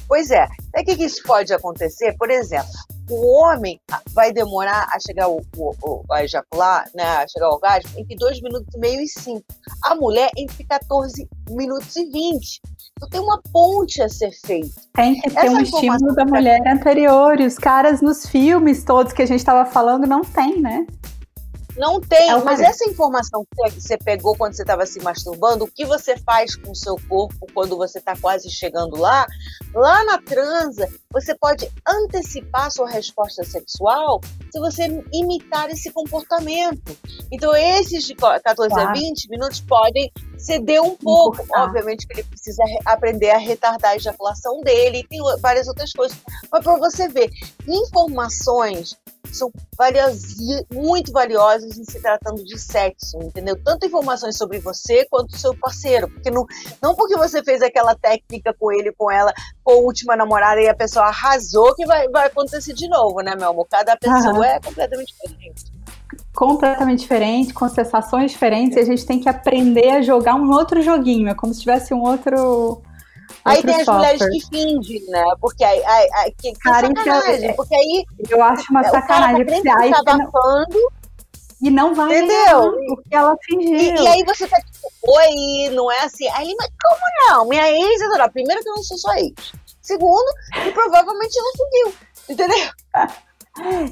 Pois 0.07 0.31
é, 0.31 0.47
sabe 0.75 0.93
o 0.93 0.97
que 0.97 1.05
isso 1.05 1.21
pode 1.23 1.53
acontecer? 1.53 2.15
Por 2.17 2.31
exemplo, 2.31 2.71
o 3.11 3.39
homem 3.39 3.79
vai 4.13 4.31
demorar 4.31 4.87
a 4.93 4.99
chegar 4.99 5.29
o, 5.29 5.41
a 6.09 6.23
ejacular, 6.23 6.89
né, 6.95 7.03
a 7.03 7.27
chegar 7.27 7.47
ao 7.47 7.53
orgasmo, 7.53 7.99
entre 7.99 8.15
2 8.15 8.41
minutos 8.41 8.73
e 8.73 8.79
meio 8.79 9.01
e 9.01 9.07
5. 9.07 9.43
A 9.83 9.95
mulher 9.95 10.29
entre 10.37 10.63
14 10.63 11.27
minutos 11.49 11.95
e 11.95 12.05
20. 12.05 12.61
Então 12.97 13.09
tem 13.09 13.19
uma 13.19 13.41
ponte 13.51 14.01
a 14.01 14.09
ser 14.09 14.31
feita. 14.45 14.81
Tem 14.93 15.19
que 15.19 15.29
ter 15.29 15.37
Essa 15.37 15.51
um 15.51 15.59
estímulo 15.61 16.13
da 16.13 16.25
mulher 16.25 16.61
anterior. 16.67 17.39
E 17.39 17.45
os 17.45 17.57
caras 17.57 18.01
nos 18.01 18.27
filmes 18.27 18.83
todos 18.83 19.13
que 19.13 19.21
a 19.21 19.25
gente 19.25 19.39
estava 19.39 19.69
falando 19.69 20.05
não 20.05 20.21
tem, 20.21 20.61
né? 20.61 20.85
Não 21.77 21.99
tem, 22.01 22.29
é 22.29 22.37
mas 22.43 22.59
essa 22.59 22.89
informação 22.89 23.45
que 23.45 23.71
você 23.71 23.97
pegou 23.97 24.35
quando 24.35 24.53
você 24.53 24.63
estava 24.63 24.85
se 24.85 25.01
masturbando, 25.01 25.63
o 25.63 25.67
que 25.67 25.85
você 25.85 26.17
faz 26.17 26.55
com 26.55 26.71
o 26.71 26.75
seu 26.75 26.95
corpo 27.07 27.47
quando 27.53 27.77
você 27.77 27.99
está 27.99 28.15
quase 28.15 28.49
chegando 28.49 28.97
lá, 28.97 29.25
lá 29.73 30.03
na 30.05 30.17
transa, 30.21 30.87
você 31.11 31.35
pode 31.35 31.69
antecipar 31.87 32.71
sua 32.71 32.89
resposta 32.89 33.43
sexual 33.43 34.19
se 34.51 34.59
você 34.59 34.83
imitar 35.13 35.69
esse 35.69 35.91
comportamento. 35.91 36.97
Então, 37.31 37.55
esses 37.55 38.03
de 38.03 38.15
14 38.15 38.69
tá. 38.69 38.89
a 38.89 38.93
20 38.93 39.29
minutos 39.29 39.61
podem 39.61 40.11
ceder 40.37 40.81
um 40.81 40.95
pouco. 40.95 41.45
Obviamente 41.55 42.05
que 42.05 42.13
ele 42.13 42.23
precisa 42.23 42.63
aprender 42.85 43.31
a 43.31 43.37
retardar 43.37 43.91
a 43.91 43.95
ejaculação 43.95 44.61
dele, 44.61 44.99
e 44.99 45.07
tem 45.07 45.19
várias 45.39 45.67
outras 45.67 45.91
coisas. 45.93 46.17
Mas 46.51 46.63
para 46.63 46.77
você 46.77 47.07
ver, 47.07 47.29
informações 47.67 48.97
são 49.33 49.51
muito 50.73 51.11
valiosas 51.11 51.77
em 51.77 51.83
se 51.83 52.01
tratando 52.01 52.43
de 52.43 52.57
sexo, 52.59 53.17
entendeu? 53.21 53.57
Tanto 53.63 53.85
informações 53.85 54.37
sobre 54.37 54.59
você 54.59 55.05
quanto 55.09 55.37
seu 55.37 55.55
parceiro, 55.57 56.09
porque 56.09 56.29
não, 56.29 56.45
não 56.81 56.95
porque 56.95 57.15
você 57.15 57.43
fez 57.43 57.61
aquela 57.61 57.95
técnica 57.95 58.53
com 58.57 58.71
ele, 58.71 58.91
com 58.91 59.11
ela, 59.11 59.33
com 59.63 59.73
a 59.73 59.75
última 59.77 60.15
namorada 60.15 60.61
e 60.61 60.69
a 60.69 60.75
pessoa 60.75 61.05
arrasou 61.05 61.75
que 61.75 61.85
vai, 61.85 62.07
vai 62.09 62.27
acontecer 62.27 62.73
de 62.73 62.87
novo, 62.87 63.21
né, 63.21 63.35
meu 63.35 63.49
amor? 63.49 63.67
Cada 63.69 63.95
pessoa 63.97 64.33
uhum. 64.33 64.43
é 64.43 64.59
completamente 64.59 65.13
diferente 65.13 65.71
completamente 66.33 66.99
diferente, 66.99 67.53
com 67.53 67.67
sensações 67.69 68.31
diferentes, 68.31 68.77
e 68.77 68.79
a 68.79 68.85
gente 68.85 69.05
tem 69.05 69.19
que 69.19 69.29
aprender 69.29 69.89
a 69.89 70.01
jogar 70.01 70.35
um 70.35 70.49
outro 70.51 70.81
joguinho, 70.81 71.29
é 71.29 71.33
como 71.33 71.53
se 71.53 71.59
tivesse 71.59 71.93
um 71.93 72.01
outro 72.01 72.81
Aí 73.43 73.61
tem 73.61 73.75
as 73.75 73.85
software. 73.85 74.13
mulheres 74.17 74.45
que 74.45 74.49
fingem, 74.49 75.03
né? 75.07 75.23
Porque 75.39 75.63
aí, 75.63 75.83
aí, 75.83 76.09
aí 76.15 76.31
que, 76.37 76.51
que 76.51 76.59
cara, 76.59 76.87
sacanagem, 76.87 77.49
é, 77.49 77.53
porque 77.53 77.75
aí 77.75 78.05
eu 78.29 78.43
acho 78.43 78.71
uma 78.71 78.83
sacanagem, 78.83 79.45
porque 79.45 79.69
aí 79.69 79.91
tá 79.91 79.99
abafando 79.99 80.91
e 81.61 81.69
não 81.69 81.93
vai 81.93 82.17
entendeu? 82.17 82.73
porque 82.87 83.15
ela 83.15 83.35
fingiu. 83.43 83.77
E, 83.77 83.95
e, 83.95 84.07
aí 84.07 84.23
você 84.23 84.47
tá 84.47 84.57
tipo, 84.57 84.89
oi, 85.07 85.69
não 85.73 85.91
é 85.91 85.99
assim. 86.01 86.27
Aí 86.29 86.47
ele, 86.47 86.55
mas 86.57 86.69
como 86.81 87.29
não? 87.29 87.47
Minha 87.47 87.69
ex 87.69 88.01
adora. 88.01 88.29
Primeiro 88.29 88.61
que 88.63 88.69
eu 88.69 88.75
não 88.75 88.83
sou 88.83 88.97
só 88.97 89.13
ex. 89.15 89.51
Segundo, 89.81 90.25
que 90.63 90.71
provavelmente 90.71 91.37
ela 91.37 91.51
subiu. 91.55 91.93
Entendeu? 92.29 92.69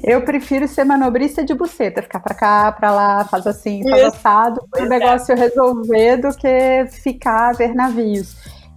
Eu 0.02 0.24
prefiro 0.24 0.66
ser 0.66 0.84
manobrista 0.84 1.44
de 1.44 1.52
buceta, 1.52 2.02
ficar 2.02 2.20
pra 2.20 2.34
cá, 2.34 2.72
pra 2.72 2.90
lá, 2.90 3.24
faz 3.26 3.46
assim, 3.46 3.82
faz 3.88 4.04
assado, 4.04 4.66
o 4.74 4.84
negócio 4.86 5.36
resolver 5.36 6.16
do 6.16 6.34
que 6.34 6.86
ficar 7.02 7.50
a 7.50 7.52
ver 7.52 7.74
navios. 7.74 8.34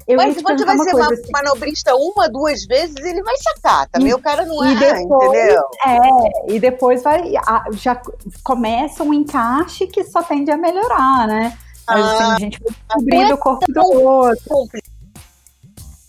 Eu 0.08 0.18
Mas 0.18 0.42
quando 0.42 0.60
você 0.60 0.66
vai 0.66 0.78
ser 0.78 1.14
assim. 1.14 1.32
manobrista 1.32 1.96
uma, 1.96 2.28
duas 2.30 2.66
vezes, 2.66 2.96
ele 2.98 3.24
vai 3.24 3.36
sacar. 3.38 3.88
Também 3.90 4.10
e, 4.10 4.14
o 4.14 4.20
cara 4.20 4.46
não 4.46 4.64
é, 4.64 4.76
depois, 4.76 5.30
entendeu? 5.30 5.64
É, 5.86 6.54
e 6.54 6.60
depois 6.60 7.04
vai, 7.04 7.32
já 7.74 8.02
começa 8.44 9.04
um 9.04 9.14
encaixe 9.14 9.88
que 9.88 10.04
só 10.04 10.22
tende 10.22 10.52
a 10.52 10.58
melhorar, 10.58 11.28
né? 11.28 11.58
Assim, 11.88 12.24
ah, 12.24 12.36
a 12.36 12.40
gente 12.40 12.60
vai 12.62 12.74
descobrindo 12.74 13.32
é 13.32 13.34
o 13.34 13.38
corpo 13.38 13.66
do 13.72 13.82
outro. 13.82 14.68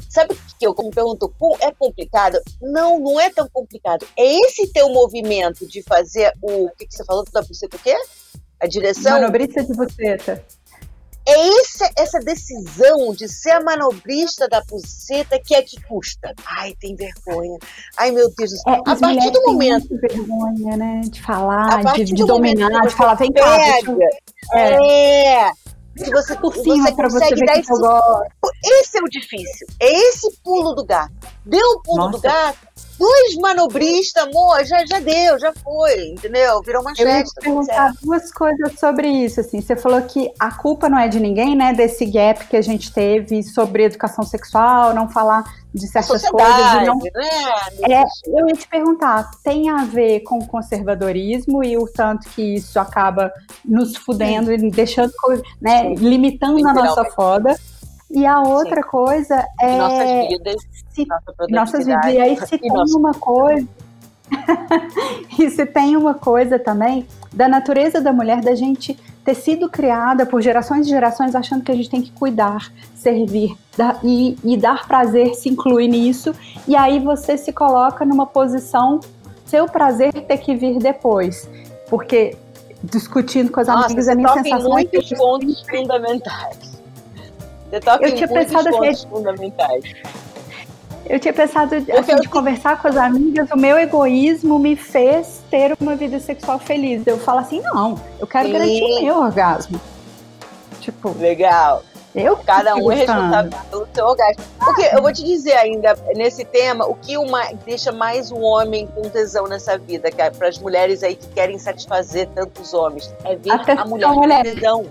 Sabe 0.08 0.32
o 0.32 0.36
que 0.58 0.66
eu 0.66 0.74
me 0.78 0.90
pergunto? 0.90 1.32
É 1.60 1.72
complicado? 1.72 2.40
Não, 2.62 3.00
não 3.00 3.20
é 3.20 3.30
tão 3.30 3.48
complicado. 3.52 4.06
É 4.16 4.24
esse 4.46 4.72
teu 4.72 4.88
movimento 4.88 5.66
de 5.66 5.82
fazer 5.82 6.32
o. 6.40 6.66
O 6.66 6.70
que, 6.70 6.86
que 6.86 6.94
você 6.94 7.04
falou 7.04 7.24
da 7.32 7.42
buceta? 7.42 7.76
O 7.76 7.80
quê? 7.80 7.96
A 8.60 8.66
direção? 8.68 9.12
Manobrista 9.12 9.64
de 9.64 9.72
buceta. 9.72 10.44
É 11.26 11.48
esse, 11.48 11.90
essa 11.96 12.18
decisão 12.20 13.14
de 13.14 13.26
ser 13.28 13.52
a 13.52 13.62
manobrista 13.62 14.46
da 14.46 14.62
buceta 14.62 15.40
que 15.42 15.54
é 15.54 15.62
que 15.62 15.80
custa. 15.84 16.34
Ai, 16.44 16.74
tem 16.78 16.94
vergonha. 16.94 17.58
Ai, 17.96 18.10
meu 18.10 18.30
Deus 18.36 18.50
do 18.50 18.56
céu. 18.58 18.74
É, 18.74 18.78
a 18.78 18.96
partir 18.96 19.30
do 19.30 19.42
momento. 19.42 19.88
Tem 19.88 19.98
vergonha, 19.98 20.76
né? 20.76 21.00
De 21.04 21.22
falar, 21.22 21.82
de, 21.94 22.04
de 22.04 22.24
dominar, 22.26 22.82
de 22.82 22.94
falar, 22.94 23.14
vem 23.14 23.32
cá. 23.32 23.56
É. 24.52 25.46
é. 25.46 25.50
Se 25.96 26.10
você, 26.10 26.36
por 26.36 26.52
cima 26.52 26.88
você 26.88 26.92
consegue 26.92 27.36
você 27.36 27.46
dar 27.46 27.58
esse, 27.58 27.72
esse 28.64 28.98
é 28.98 29.00
o 29.00 29.08
difícil. 29.08 29.66
É 29.78 29.92
esse 30.08 30.36
pulo 30.42 30.74
do 30.74 30.84
gato. 30.84 31.12
Deu 31.46 31.60
o 31.60 31.82
pulo 31.82 31.98
Nossa. 31.98 32.18
do 32.18 32.20
gato, 32.20 32.58
dois 33.04 33.36
manobristas, 33.36 34.24
amor, 34.24 34.64
já, 34.64 34.84
já 34.86 34.98
deu, 34.98 35.38
já 35.38 35.52
foi, 35.62 36.08
entendeu? 36.08 36.62
Virou 36.62 36.80
uma 36.80 36.92
Eu 36.92 36.96
festa. 36.96 37.10
Eu 37.10 37.18
ia 37.18 37.24
perguntar 37.40 37.92
duas 38.02 38.32
coisas 38.32 38.78
sobre 38.78 39.08
isso, 39.08 39.40
assim. 39.40 39.60
Você 39.60 39.76
falou 39.76 40.00
que 40.02 40.32
a 40.40 40.50
culpa 40.50 40.88
não 40.88 40.98
é 40.98 41.06
de 41.06 41.20
ninguém, 41.20 41.54
né? 41.54 41.74
Desse 41.74 42.06
gap 42.06 42.46
que 42.46 42.56
a 42.56 42.62
gente 42.62 42.90
teve 42.92 43.42
sobre 43.42 43.84
educação 43.84 44.24
sexual, 44.24 44.94
não 44.94 45.08
falar 45.10 45.44
de 45.74 45.86
certas 45.88 46.26
coisas. 46.28 46.86
Não... 46.86 46.96
Né? 46.96 47.10
É, 47.90 48.04
eu 48.26 48.48
ia 48.48 48.54
te 48.54 48.66
perguntar, 48.68 49.30
tem 49.42 49.68
a 49.68 49.84
ver 49.84 50.20
com 50.20 50.38
o 50.38 50.46
conservadorismo 50.46 51.62
e 51.62 51.76
o 51.76 51.86
tanto 51.86 52.28
que 52.30 52.54
isso 52.54 52.78
acaba 52.78 53.30
nos 53.64 53.96
fudendo 53.96 54.52
e 54.52 54.70
deixando, 54.70 55.12
né, 55.60 55.82
Sim. 55.82 55.94
limitando 55.96 56.66
a 56.66 56.72
nossa 56.72 57.04
foda. 57.06 57.54
E 58.14 58.24
a 58.24 58.40
outra 58.40 58.76
Sim. 58.76 58.88
coisa 58.88 59.44
é. 59.60 59.76
Nossas 59.76 60.28
vidas. 60.28 60.56
Se, 60.90 61.06
nossas 61.50 61.86
vidas. 61.86 62.14
E 62.14 62.20
aí, 62.20 62.36
se 62.36 62.58
tem 62.58 62.70
uma 62.70 63.12
coisa. 63.12 63.66
e 65.38 65.50
se 65.50 65.66
tem 65.66 65.96
uma 65.96 66.14
coisa 66.14 66.58
também 66.58 67.06
da 67.32 67.48
natureza 67.48 68.00
da 68.00 68.12
mulher, 68.12 68.40
da 68.40 68.54
gente 68.54 68.94
ter 69.24 69.34
sido 69.34 69.68
criada 69.68 70.24
por 70.24 70.40
gerações 70.40 70.86
e 70.86 70.90
gerações 70.90 71.34
achando 71.34 71.64
que 71.64 71.72
a 71.72 71.74
gente 71.74 71.90
tem 71.90 72.00
que 72.00 72.12
cuidar, 72.12 72.72
servir 72.94 73.56
dar, 73.76 73.98
e, 74.02 74.36
e 74.44 74.56
dar 74.56 74.86
prazer, 74.86 75.34
se 75.34 75.48
incluir 75.48 75.88
nisso. 75.88 76.34
E 76.68 76.76
aí 76.76 77.00
você 77.00 77.36
se 77.36 77.52
coloca 77.52 78.04
numa 78.04 78.26
posição, 78.26 79.00
seu 79.44 79.66
prazer 79.66 80.12
ter 80.12 80.38
que 80.38 80.54
vir 80.54 80.78
depois. 80.78 81.48
Porque 81.90 82.36
discutindo 82.82 83.50
com 83.50 83.60
as 83.60 83.66
Nossa, 83.66 83.86
amigas, 83.86 84.08
a 84.08 84.14
minha 84.14 84.32
sensação 84.32 84.78
é 84.78 84.84
que. 84.84 85.16
pontos 85.16 85.64
fundamentais 85.68 86.73
você 87.74 87.80
toca 87.80 88.06
eu 88.06 88.14
tinha 88.14 88.28
pensado 88.28 88.68
assim, 88.68 89.08
fundamentais. 89.08 89.84
Eu 91.06 91.18
tinha 91.18 91.34
pensado 91.34 91.74
assim, 91.74 92.16
de 92.16 92.28
conversar 92.28 92.80
com 92.80 92.88
as 92.88 92.96
amigas, 92.96 93.50
o 93.50 93.56
meu 93.56 93.76
egoísmo 93.78 94.58
me 94.58 94.76
fez 94.76 95.42
ter 95.50 95.76
uma 95.80 95.96
vida 95.96 96.18
sexual 96.20 96.58
feliz. 96.58 97.06
Eu 97.06 97.18
falo 97.18 97.40
assim, 97.40 97.60
não, 97.60 98.00
eu 98.18 98.26
quero 98.26 98.46
Sim. 98.46 98.52
garantir 98.52 98.82
o 98.82 99.02
meu 99.02 99.18
orgasmo. 99.18 99.80
Tipo. 100.80 101.14
Legal. 101.18 101.82
Eu 102.14 102.36
Cada 102.36 102.76
um 102.76 102.92
é 102.92 102.94
responsável 102.94 103.50
pelo 103.70 103.88
seu 103.92 104.06
orgasmo. 104.06 104.44
Porque 104.60 104.82
eu 104.82 105.02
vou 105.02 105.12
te 105.12 105.24
dizer 105.24 105.54
ainda, 105.54 105.98
nesse 106.14 106.44
tema, 106.44 106.86
o 106.86 106.94
que 106.94 107.18
uma, 107.18 107.42
deixa 107.66 107.90
mais 107.90 108.30
um 108.30 108.40
homem 108.40 108.86
com 108.86 109.02
tesão 109.02 109.48
nessa 109.48 109.76
vida, 109.76 110.08
é 110.16 110.30
para 110.30 110.48
as 110.48 110.58
mulheres 110.58 111.02
aí 111.02 111.16
que 111.16 111.26
querem 111.28 111.58
satisfazer 111.58 112.28
tantos 112.28 112.72
homens, 112.72 113.12
é 113.24 113.34
ver 113.34 113.50
a, 113.50 113.82
a 113.82 113.84
mulher 113.84 114.14
com 114.14 114.42
tesão. 114.42 114.86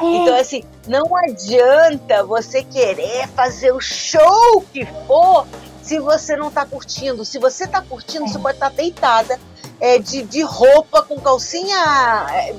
É. 0.00 0.04
Então, 0.04 0.36
assim, 0.36 0.62
não 0.86 1.16
adianta 1.16 2.22
você 2.24 2.62
querer 2.62 3.28
fazer 3.28 3.72
o 3.72 3.80
show 3.80 4.62
que 4.72 4.84
for 5.06 5.46
se 5.82 5.98
você 6.00 6.36
não 6.36 6.50
tá 6.50 6.66
curtindo. 6.66 7.24
Se 7.24 7.38
você 7.38 7.66
tá 7.66 7.80
curtindo, 7.80 8.24
é. 8.24 8.28
você 8.28 8.38
pode 8.38 8.56
estar 8.56 8.70
tá 8.70 8.76
deitada 8.76 9.38
é, 9.80 9.98
de, 9.98 10.22
de 10.22 10.42
roupa 10.42 11.02
com 11.02 11.18
calcinha 11.20 12.26
é, 12.30 12.54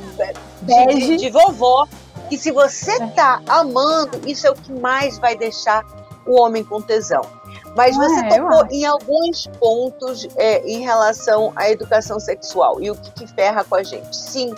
de, 0.62 0.96
de, 0.96 1.18
de, 1.18 1.30
vovó. 1.30 1.88
E 2.32 2.38
se 2.38 2.52
você 2.52 2.92
é. 2.92 3.08
tá 3.08 3.42
amando, 3.48 4.22
isso 4.28 4.48
é 4.48 4.52
o 4.52 4.56
que 4.56 4.72
mais 4.72 5.18
vai 5.18 5.36
deixar 5.36 5.86
o 6.26 6.42
homem 6.42 6.64
com 6.64 6.82
tesão. 6.82 7.22
Mas 7.78 7.96
você 7.96 8.20
é, 8.22 8.30
tocou 8.30 8.66
em 8.72 8.86
alguns 8.86 9.46
pontos 9.60 10.28
é, 10.36 10.68
em 10.68 10.82
relação 10.82 11.54
à 11.56 11.70
educação 11.70 12.20
sexual 12.20 12.82
e 12.82 12.90
o 12.90 12.96
que, 12.96 13.12
que 13.12 13.28
ferra 13.28 13.64
com 13.64 13.76
a 13.76 13.84
gente. 13.84 14.16
Sim, 14.16 14.52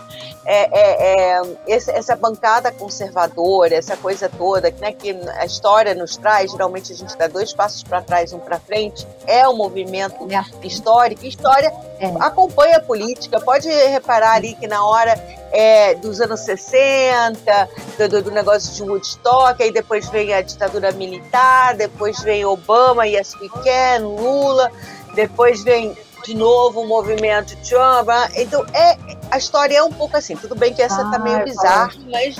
é, 0.45 0.69
é, 0.71 1.35
é 1.35 1.41
essa, 1.67 1.91
essa, 1.91 2.15
bancada 2.15 2.71
conservadora, 2.71 3.75
essa 3.75 3.97
coisa 3.97 4.29
toda 4.29 4.71
né, 4.79 4.93
que 4.93 5.11
a 5.37 5.45
história 5.45 5.93
nos 5.93 6.15
traz, 6.15 6.51
geralmente 6.51 6.93
a 6.93 6.95
gente 6.95 7.17
dá 7.17 7.27
dois 7.27 7.51
passos 7.51 7.83
para 7.83 8.01
trás, 8.01 8.31
um 8.31 8.39
para 8.39 8.57
frente, 8.57 9.05
é 9.27 9.45
um 9.49 9.55
movimento 9.57 10.25
é. 10.31 10.65
histórico. 10.65 11.25
História 11.25 11.73
é. 11.99 12.07
acompanha 12.19 12.77
a 12.77 12.81
política, 12.81 13.39
pode 13.39 13.67
reparar 13.69 14.33
ali 14.33 14.55
que 14.55 14.67
na 14.67 14.85
hora 14.85 15.13
é, 15.51 15.95
dos 15.95 16.21
anos 16.21 16.41
60, 16.41 17.69
do, 18.09 18.21
do, 18.23 18.31
negócio 18.31 18.73
de 18.73 18.89
Woodstock, 18.89 19.61
aí 19.61 19.71
depois 19.71 20.07
vem 20.09 20.33
a 20.33 20.41
ditadura 20.41 20.91
militar, 20.91 21.75
depois 21.75 22.21
vem 22.21 22.45
Obama, 22.45 23.05
Yes 23.05 23.35
We 23.35 23.49
Can, 23.49 24.07
Lula, 24.07 24.71
depois 25.13 25.63
vem 25.63 25.97
de 26.23 26.35
novo 26.35 26.81
o 26.81 26.87
movimento 26.87 27.55
Trump. 27.67 28.09
Ah, 28.09 28.29
então, 28.35 28.65
é, 28.73 28.97
a 29.31 29.37
história 29.37 29.77
é 29.77 29.83
um 29.83 29.91
pouco 29.91 30.15
assim. 30.17 30.35
Tudo 30.35 30.55
bem 30.55 30.73
que 30.73 30.81
essa 30.81 31.01
ah, 31.01 31.11
tá 31.11 31.19
meio 31.19 31.43
bizarra, 31.43 31.91
mas 32.09 32.35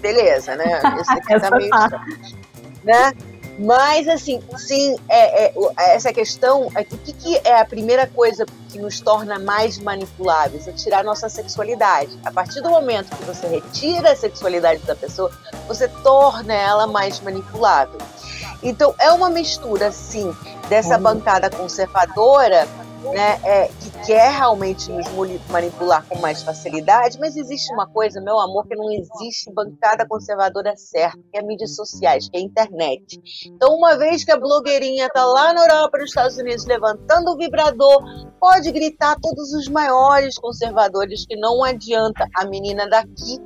beleza, 0.00 0.56
né? 0.56 0.80
Essa 1.00 1.12
aqui 1.14 1.40
tá 1.40 1.50
meio. 1.56 1.70
Tá. 1.70 2.04
Né? 2.84 3.12
Mas, 3.62 4.08
assim, 4.08 4.40
sim, 4.56 4.96
é, 5.06 5.48
é, 5.48 5.54
essa 5.94 6.10
questão, 6.14 6.72
é, 6.74 6.80
o 6.80 6.84
que, 6.84 7.12
que, 7.12 7.36
é 7.44 7.60
a 7.60 7.64
primeira 7.66 8.06
coisa 8.06 8.46
que 8.70 8.78
nos 8.78 9.00
torna 9.00 9.38
mais 9.38 9.78
manipuláveis? 9.78 10.66
É 10.66 10.72
tirar 10.72 11.00
a 11.00 11.02
nossa 11.02 11.28
sexualidade. 11.28 12.18
A 12.24 12.32
partir 12.32 12.62
do 12.62 12.70
momento 12.70 13.14
que 13.14 13.22
você 13.22 13.46
retira 13.46 14.12
a 14.12 14.16
sexualidade 14.16 14.80
da 14.84 14.96
pessoa, 14.96 15.30
você 15.68 15.86
torna 15.88 16.54
ela 16.54 16.86
mais 16.86 17.20
manipulável. 17.20 17.98
Então, 18.62 18.94
é 18.98 19.12
uma 19.12 19.28
mistura, 19.28 19.92
sim, 19.92 20.34
dessa 20.70 20.96
bancada 20.96 21.50
conservadora 21.50 22.66
né, 23.02 23.40
é, 23.44 23.68
que 23.68 23.90
quer 24.06 24.30
realmente 24.32 24.90
nos 24.90 25.06
manipular 25.48 26.04
com 26.06 26.18
mais 26.18 26.42
facilidade, 26.42 27.18
mas 27.18 27.36
existe 27.36 27.72
uma 27.72 27.86
coisa, 27.86 28.20
meu 28.20 28.38
amor, 28.38 28.66
que 28.66 28.76
não 28.76 28.90
existe 28.90 29.52
bancada 29.52 30.06
conservadora 30.06 30.76
certa, 30.76 31.18
que 31.32 31.38
é 31.38 31.42
mídias 31.42 31.74
sociais, 31.74 32.28
que 32.28 32.36
é 32.36 32.40
a 32.40 32.42
internet. 32.42 33.20
Então, 33.46 33.74
uma 33.74 33.96
vez 33.96 34.24
que 34.24 34.32
a 34.32 34.38
blogueirinha 34.38 35.06
está 35.06 35.24
lá 35.24 35.52
na 35.52 35.62
Europa, 35.62 35.98
nos 35.98 36.10
Estados 36.10 36.36
Unidos, 36.36 36.66
levantando 36.66 37.30
o 37.32 37.36
vibrador, 37.36 37.98
pode 38.38 38.70
gritar 38.70 39.16
todos 39.20 39.52
os 39.52 39.68
maiores 39.68 40.38
conservadores 40.38 41.26
que 41.26 41.36
não 41.36 41.64
adianta. 41.64 42.26
A 42.36 42.44
menina 42.44 42.88
daqui 42.88 43.38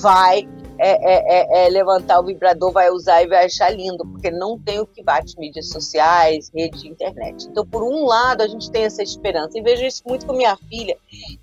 vai 0.00 0.48
é, 0.78 0.90
é, 0.90 1.64
é, 1.64 1.66
é, 1.66 1.68
levantar 1.68 2.20
o 2.20 2.24
vibrador, 2.24 2.72
vai 2.72 2.90
usar 2.90 3.22
e 3.22 3.28
vai 3.28 3.46
achar 3.46 3.70
lindo, 3.70 4.04
porque 4.06 4.30
não 4.30 4.58
tem 4.58 4.80
o 4.80 4.86
que 4.86 5.02
bate 5.02 5.38
mídias 5.38 5.68
sociais, 5.68 6.50
rede 6.54 6.78
de 6.78 6.88
internet. 6.88 7.46
Então, 7.46 7.66
por 7.66 7.82
um 7.82 8.04
lado, 8.04 8.42
a 8.42 8.48
gente 8.48 8.70
tem 8.70 8.84
essa 8.84 9.02
esperança. 9.02 9.58
E 9.58 9.62
vejo 9.62 9.84
isso 9.84 10.02
muito 10.06 10.26
com 10.26 10.32
minha 10.32 10.56
filha, 10.68 10.96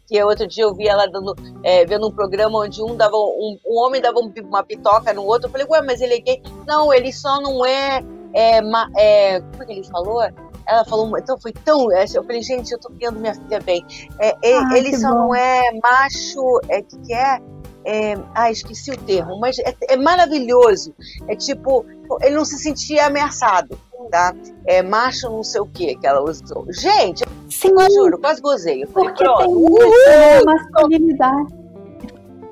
que 0.07 0.21
outro 0.23 0.47
dia 0.47 0.63
eu 0.63 0.73
vi 0.73 0.87
ela 0.87 1.05
dando, 1.07 1.35
é, 1.63 1.85
vendo 1.85 2.07
um 2.07 2.11
programa 2.11 2.59
onde 2.59 2.81
um 2.81 2.95
dava 2.95 3.15
um, 3.15 3.57
um 3.65 3.79
homem 3.79 4.01
dava 4.01 4.19
uma 4.19 4.63
pitoca 4.63 5.13
no 5.13 5.25
outro. 5.25 5.47
Eu 5.47 5.51
falei, 5.51 5.67
ué, 5.69 5.81
mas 5.81 6.01
ele 6.01 6.15
é 6.15 6.19
gay? 6.19 6.41
Não, 6.67 6.93
ele 6.93 7.11
só 7.13 7.39
não 7.41 7.65
é. 7.65 8.03
é, 8.33 8.59
é 8.97 9.39
como 9.39 9.63
é 9.63 9.65
que 9.65 9.71
ele 9.71 9.83
falou? 9.85 10.21
Ela 10.67 10.85
falou, 10.85 11.17
então 11.17 11.37
foi 11.39 11.51
tão. 11.51 11.91
Eu 11.91 12.23
falei, 12.23 12.41
gente, 12.41 12.71
eu 12.71 12.79
tô 12.79 12.89
criando 12.91 13.19
minha 13.19 13.33
filha 13.33 13.59
bem. 13.59 13.85
É, 14.19 14.35
ah, 14.57 14.77
ele 14.77 14.95
só 14.97 15.09
bom. 15.09 15.15
não 15.15 15.35
é 15.35 15.71
macho. 15.81 16.59
É 16.69 16.81
que, 16.81 16.97
que 16.99 17.13
é? 17.13 17.39
É, 17.83 18.15
ah, 18.35 18.51
esqueci 18.51 18.91
o 18.91 18.97
termo, 18.97 19.39
mas 19.39 19.57
é, 19.59 19.75
é, 19.89 19.97
maravilhoso. 19.97 20.93
É 21.27 21.35
tipo, 21.35 21.85
ele 22.21 22.35
não 22.35 22.45
se 22.45 22.57
sentia 22.57 23.07
ameaçado, 23.07 23.77
tá? 24.11 24.35
É 24.65 24.81
macho 24.81 25.29
não 25.29 25.43
sei 25.43 25.61
o 25.61 25.65
que 25.65 25.95
que 25.95 26.05
ela 26.05 26.21
usou. 26.21 26.65
Gente, 26.69 27.23
Sim, 27.49 27.71
eu 27.71 27.91
juro, 27.91 28.19
quase 28.19 28.41
gozei. 28.41 28.83
Eu 28.83 28.87
falei, 28.89 29.09
porque 29.09 29.23
tem 29.23 29.65
isso, 29.75 30.45
masculinidade. 30.45 31.61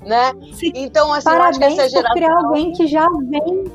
Né? 0.05 0.33
Sim. 0.53 0.71
Então, 0.75 1.13
assim, 1.13 1.25
Parabéns 1.25 1.59
eu 1.59 1.65
acho 1.65 1.75
que 1.75 1.81
essa 1.81 1.89
geração... 1.89 2.03
por 2.03 2.13
criar 2.13 2.37
alguém 2.37 2.71
que 2.73 2.87
já 2.87 3.07
vem 3.29 3.65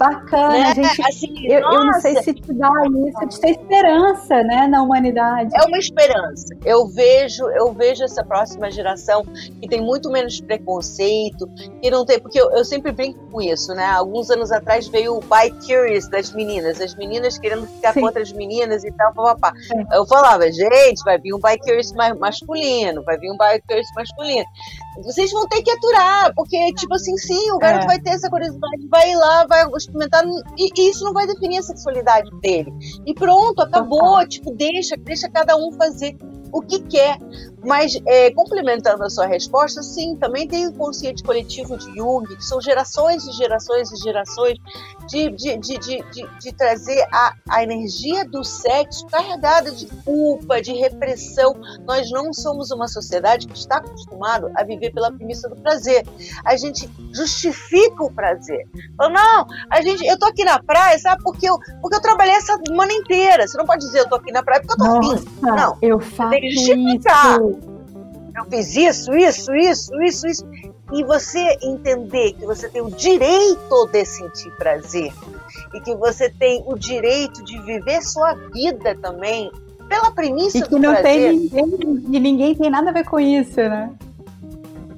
Bacana, 0.00 0.58
né? 0.58 0.74
gente. 0.74 1.02
Assim, 1.06 1.46
eu, 1.46 1.60
eu, 1.60 1.84
não 1.84 2.00
sei 2.00 2.22
se 2.22 2.32
te 2.32 2.54
dá 2.54 2.70
isso, 3.06 3.28
te 3.28 3.38
ter 3.38 3.50
esperança, 3.50 4.42
né, 4.44 4.66
na 4.66 4.82
humanidade. 4.82 5.50
É 5.54 5.62
uma 5.66 5.76
esperança. 5.76 6.56
Eu 6.64 6.86
vejo, 6.86 7.44
eu 7.50 7.70
vejo 7.74 8.02
essa 8.02 8.24
próxima 8.24 8.70
geração 8.70 9.22
que 9.60 9.68
tem 9.68 9.82
muito 9.82 10.10
menos 10.10 10.40
preconceito, 10.40 11.46
que 11.82 11.90
não 11.90 12.06
tem, 12.06 12.18
porque 12.18 12.40
eu, 12.40 12.50
eu 12.52 12.64
sempre 12.64 12.92
brinco 12.92 13.18
com 13.30 13.42
isso, 13.42 13.74
né? 13.74 13.84
Alguns 13.84 14.30
anos 14.30 14.50
atrás 14.50 14.88
veio 14.88 15.18
o 15.18 15.20
bi 15.20 15.50
curious 15.66 16.08
das 16.08 16.32
meninas, 16.32 16.80
as 16.80 16.94
meninas 16.94 17.36
querendo 17.36 17.66
ficar 17.66 17.92
Sim. 17.92 18.00
com 18.00 18.06
outras 18.06 18.32
meninas 18.32 18.82
e 18.84 18.92
tal, 18.92 19.12
papapá. 19.12 19.52
Eu 19.92 20.06
falava, 20.06 20.50
gente, 20.50 21.04
vai 21.04 21.18
vir 21.18 21.34
um 21.34 21.38
bi 21.38 21.58
curious 21.58 21.92
masculino, 22.18 23.02
vai 23.02 23.18
vir 23.18 23.30
um 23.30 23.36
bi 23.36 23.60
curious 23.68 23.88
masculino. 23.94 24.46
Vocês 25.02 25.30
vão 25.30 25.46
ter 25.46 25.62
que 25.62 25.70
aturar, 25.70 26.34
porque 26.34 26.72
tipo 26.74 26.94
assim, 26.94 27.16
sim, 27.16 27.50
o 27.52 27.58
garoto 27.58 27.84
é. 27.84 27.86
vai 27.86 28.00
ter 28.00 28.10
essa 28.10 28.28
curiosidade, 28.28 28.88
vai 28.88 29.14
lá, 29.14 29.46
vai 29.46 29.64
experimentar. 29.76 30.24
E, 30.58 30.68
e, 30.76 30.90
isso 30.90 31.04
não 31.04 31.12
vai 31.12 31.26
definir 31.26 31.58
a 31.58 31.62
sexualidade 31.62 32.30
dele. 32.40 32.72
E 33.06 33.14
pronto, 33.14 33.62
acabou. 33.62 34.26
Tipo, 34.26 34.52
deixa, 34.52 34.96
deixa 34.96 35.28
cada 35.28 35.56
um 35.56 35.72
fazer 35.72 36.16
o 36.52 36.62
que 36.62 36.80
quer. 36.80 37.18
Mas, 37.62 38.00
é, 38.06 38.30
complementando 38.30 39.04
a 39.04 39.10
sua 39.10 39.26
resposta, 39.26 39.82
sim, 39.82 40.16
também 40.16 40.48
tem 40.48 40.66
o 40.66 40.72
consciente 40.72 41.22
coletivo 41.22 41.76
de 41.76 41.94
Jung, 41.94 42.26
que 42.26 42.44
são 42.44 42.60
gerações 42.60 43.26
e 43.26 43.32
gerações 43.32 43.92
e 43.92 43.96
gerações 43.96 44.58
de, 45.06 45.30
de, 45.30 45.58
de, 45.58 45.78
de, 45.78 46.38
de 46.40 46.52
trazer 46.52 47.02
a, 47.12 47.34
a 47.50 47.62
energia 47.62 48.24
do 48.24 48.42
sexo 48.42 49.06
carregada 49.08 49.70
de 49.72 49.86
culpa, 50.04 50.62
de 50.62 50.72
repressão. 50.72 51.54
Nós 51.86 52.10
não 52.10 52.32
somos 52.32 52.70
uma 52.70 52.88
sociedade 52.88 53.46
que 53.46 53.58
está 53.58 53.76
acostumado 53.76 54.50
a 54.56 54.64
viver 54.64 54.90
pela 54.92 55.12
premissa 55.12 55.48
do 55.48 55.56
prazer. 55.56 56.06
A 56.44 56.56
gente 56.56 56.88
justifica 57.12 58.04
o 58.04 58.10
prazer. 58.10 58.66
Fala, 58.96 59.10
não, 59.10 59.46
a 59.68 59.82
gente, 59.82 60.06
eu 60.06 60.18
tô 60.18 60.26
aqui 60.26 60.44
na 60.44 60.62
praia, 60.62 60.98
sabe, 60.98 61.22
porque 61.22 61.48
eu, 61.48 61.58
porque 61.82 61.96
eu 61.96 62.00
trabalhei 62.00 62.34
essa 62.34 62.58
semana 62.66 62.92
inteira. 62.92 63.46
Você 63.46 63.58
não 63.58 63.66
pode 63.66 63.84
dizer 63.84 64.00
eu 64.00 64.08
tô 64.08 64.14
aqui 64.14 64.32
na 64.32 64.42
praia 64.42 64.62
porque 64.62 64.80
eu 64.80 64.86
tô 64.86 64.94
Nossa, 64.94 65.14
afim. 65.14 65.24
Não, 65.42 65.76
eu 65.82 66.00
faço 66.00 66.39
justificar. 66.48 67.40
Eu 67.40 68.44
fiz 68.48 68.76
isso, 68.76 69.12
isso, 69.14 69.54
isso, 69.54 70.02
isso, 70.02 70.26
isso. 70.26 70.46
E 70.92 71.04
você 71.04 71.58
entender 71.62 72.32
que 72.32 72.46
você 72.46 72.68
tem 72.68 72.80
o 72.80 72.90
direito 72.90 73.88
de 73.92 74.04
sentir 74.04 74.50
prazer 74.56 75.12
e 75.74 75.80
que 75.80 75.94
você 75.94 76.30
tem 76.30 76.62
o 76.66 76.76
direito 76.76 77.44
de 77.44 77.60
viver 77.60 78.02
sua 78.02 78.34
vida 78.52 78.96
também 78.96 79.50
pela 79.88 80.10
premissa 80.10 80.58
e 80.58 80.62
que 80.62 80.70
do 80.70 80.78
não 80.78 80.92
prazer. 80.92 81.30
Tem 81.50 81.66
ninguém, 81.66 82.04
e 82.16 82.20
ninguém 82.20 82.54
tem 82.54 82.70
nada 82.70 82.90
a 82.90 82.92
ver 82.92 83.04
com 83.04 83.20
isso, 83.20 83.56
né? 83.56 83.90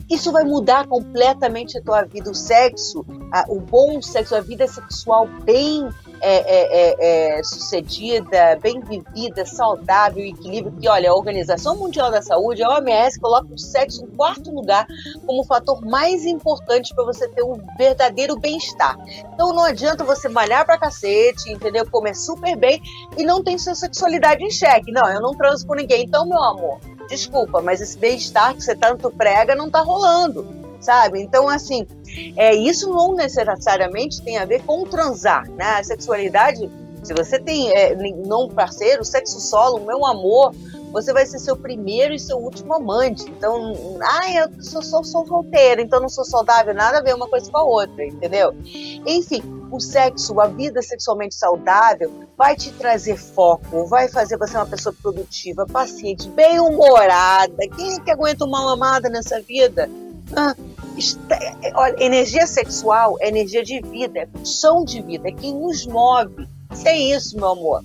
Isso 0.08 0.30
vai 0.30 0.44
mudar 0.44 0.86
completamente 0.86 1.78
a 1.78 1.82
tua 1.82 2.02
vida. 2.02 2.30
O 2.30 2.34
sexo, 2.34 3.04
a, 3.32 3.46
o 3.48 3.58
bom 3.58 4.00
sexo, 4.02 4.34
a 4.34 4.40
vida 4.40 4.66
sexual 4.68 5.26
bem 5.42 5.88
é, 6.22 6.36
é, 6.36 6.68
é, 6.70 7.38
é, 7.38 7.42
sucedida, 7.42 8.56
bem 8.62 8.80
vivida, 8.80 9.44
saudável, 9.44 10.24
equilíbrio, 10.24 10.72
que 10.80 10.88
olha, 10.88 11.10
a 11.10 11.14
Organização 11.14 11.76
Mundial 11.76 12.12
da 12.12 12.22
Saúde, 12.22 12.62
a 12.62 12.70
OMS, 12.70 13.18
coloca 13.18 13.52
o 13.52 13.58
sexo 13.58 14.04
em 14.04 14.06
quarto 14.16 14.54
lugar 14.54 14.86
como 15.26 15.42
o 15.42 15.44
fator 15.44 15.84
mais 15.84 16.24
importante 16.24 16.94
para 16.94 17.04
você 17.04 17.28
ter 17.28 17.42
um 17.42 17.58
verdadeiro 17.76 18.38
bem-estar. 18.38 18.96
Então 19.34 19.52
não 19.52 19.64
adianta 19.64 20.04
você 20.04 20.28
malhar 20.28 20.64
pra 20.64 20.78
cacete, 20.78 21.50
entendeu? 21.50 21.84
Comer 21.90 22.14
super 22.14 22.56
bem 22.56 22.80
e 23.18 23.24
não 23.24 23.42
tem 23.42 23.58
sua 23.58 23.74
sexualidade 23.74 24.44
em 24.44 24.50
xeque. 24.50 24.92
Não, 24.92 25.10
eu 25.12 25.20
não 25.20 25.34
transo 25.34 25.66
com 25.66 25.74
ninguém. 25.74 26.04
Então, 26.04 26.24
meu 26.24 26.42
amor, 26.42 26.78
desculpa, 27.08 27.60
mas 27.60 27.80
esse 27.80 27.98
bem-estar 27.98 28.54
que 28.54 28.62
você 28.62 28.76
tanto 28.76 29.10
prega 29.10 29.56
não 29.56 29.68
tá 29.68 29.80
rolando 29.80 30.61
sabe? 30.82 31.20
Então, 31.20 31.48
assim, 31.48 31.86
é, 32.36 32.54
isso 32.54 32.90
não 32.90 33.14
necessariamente 33.14 34.20
tem 34.22 34.36
a 34.36 34.44
ver 34.44 34.62
com 34.62 34.84
transar, 34.84 35.48
né? 35.50 35.78
A 35.78 35.84
sexualidade, 35.84 36.70
se 37.02 37.14
você 37.14 37.38
tem 37.38 37.70
é, 37.74 37.94
não 38.26 38.48
parceiro, 38.48 39.04
sexo 39.04 39.40
solo, 39.40 39.80
meu 39.80 40.04
amor, 40.04 40.54
você 40.92 41.12
vai 41.12 41.24
ser 41.24 41.38
seu 41.38 41.56
primeiro 41.56 42.12
e 42.12 42.18
seu 42.18 42.36
último 42.36 42.74
amante. 42.74 43.24
Então, 43.30 43.72
ai, 44.02 44.38
eu 44.38 44.62
sou, 44.62 44.82
sou, 44.82 45.02
sou 45.02 45.26
solteira, 45.26 45.80
então 45.80 46.00
não 46.00 46.08
sou 46.08 46.24
saudável, 46.24 46.74
nada 46.74 46.98
a 46.98 47.02
ver 47.02 47.14
uma 47.14 47.28
coisa 47.28 47.50
com 47.50 47.58
a 47.58 47.64
outra, 47.64 48.04
entendeu? 48.04 48.54
Enfim, 49.06 49.42
o 49.70 49.80
sexo, 49.80 50.38
a 50.38 50.46
vida 50.46 50.82
sexualmente 50.82 51.34
saudável 51.34 52.12
vai 52.36 52.54
te 52.54 52.70
trazer 52.72 53.16
foco, 53.16 53.86
vai 53.86 54.08
fazer 54.08 54.36
você 54.36 54.56
uma 54.56 54.66
pessoa 54.66 54.94
produtiva, 55.00 55.66
paciente, 55.66 56.28
bem-humorada. 56.28 57.56
Quem 57.74 57.94
é 57.94 58.00
que 58.00 58.10
aguenta 58.10 58.44
uma 58.44 58.62
mamada 58.62 59.08
nessa 59.08 59.40
vida? 59.40 59.88
Ah, 60.36 60.54
olha, 61.74 62.02
energia 62.02 62.46
sexual 62.46 63.16
é 63.20 63.28
energia 63.28 63.62
de 63.62 63.80
vida, 63.80 64.20
é 64.20 64.26
pulsão 64.26 64.84
de 64.84 65.00
vida, 65.02 65.28
é 65.28 65.32
quem 65.32 65.54
nos 65.54 65.86
move. 65.86 66.46
Sem 66.72 67.12
isso, 67.12 67.36
meu 67.36 67.50
amor, 67.50 67.84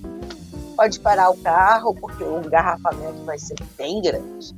pode 0.76 0.98
parar 1.00 1.30
o 1.30 1.36
carro, 1.36 1.94
porque 1.94 2.24
o 2.24 2.38
engarrafamento 2.38 3.22
vai 3.24 3.38
ser 3.38 3.56
bem 3.76 4.00
grande. 4.00 4.54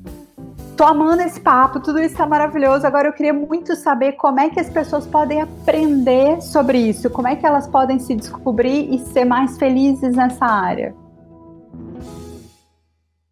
Tô 0.77 0.85
amando 0.85 1.21
esse 1.21 1.39
papo, 1.39 1.81
tudo 1.81 2.01
isso 2.01 2.17
tá 2.17 2.27
maravilhoso. 2.27 2.87
Agora 2.87 3.09
eu 3.09 3.13
queria 3.13 3.35
muito 3.35 3.77
saber 3.77 4.13
como 4.13 4.41
é 4.41 4.49
que 4.49 4.59
as 4.59 4.71
pessoas 4.71 5.07
podem 5.07 5.43
aprender 5.43 6.41
sobre 6.41 6.79
isso, 6.79 7.11
como 7.11 7.29
é 7.29 7.37
que 7.37 7.45
elas 7.45 7.67
podem 7.67 7.99
se 7.99 8.15
descobrir 8.15 8.95
e 8.95 8.99
ser 9.13 9.27
mais 9.27 9.59
felizes 9.59 10.17
nessa 10.17 10.47
área. 10.47 10.95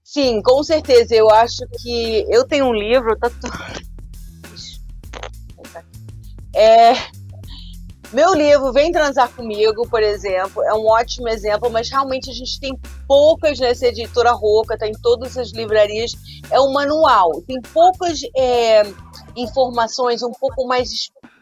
Sim, 0.05 0.43
com 0.43 0.63
certeza. 0.63 1.15
Eu 1.15 1.31
acho 1.31 1.67
que 1.81 2.27
eu 2.29 2.47
tenho 2.47 2.67
um 2.67 2.75
livro, 2.75 3.17
tá, 3.19 3.31
é, 6.55 6.93
meu 8.13 8.33
livro 8.33 8.73
Vem 8.73 8.91
Transar 8.91 9.31
Comigo, 9.35 9.87
por 9.89 10.03
exemplo, 10.03 10.63
é 10.63 10.73
um 10.73 10.87
ótimo 10.87 11.29
exemplo, 11.29 11.71
mas 11.71 11.91
realmente 11.91 12.31
a 12.31 12.33
gente 12.33 12.59
tem 12.59 12.73
poucas 13.07 13.59
nessa 13.59 13.87
editora 13.87 14.33
Roca, 14.33 14.79
tem 14.79 14.93
tá 14.93 14.99
todas 15.03 15.37
as 15.37 15.53
livrarias, 15.53 16.13
é 16.51 16.59
um 16.59 16.73
manual, 16.73 17.43
tem 17.43 17.61
poucas 17.73 18.21
é, 18.35 18.83
informações 19.37 20.23
um 20.23 20.33
pouco 20.33 20.67
mais 20.67 20.89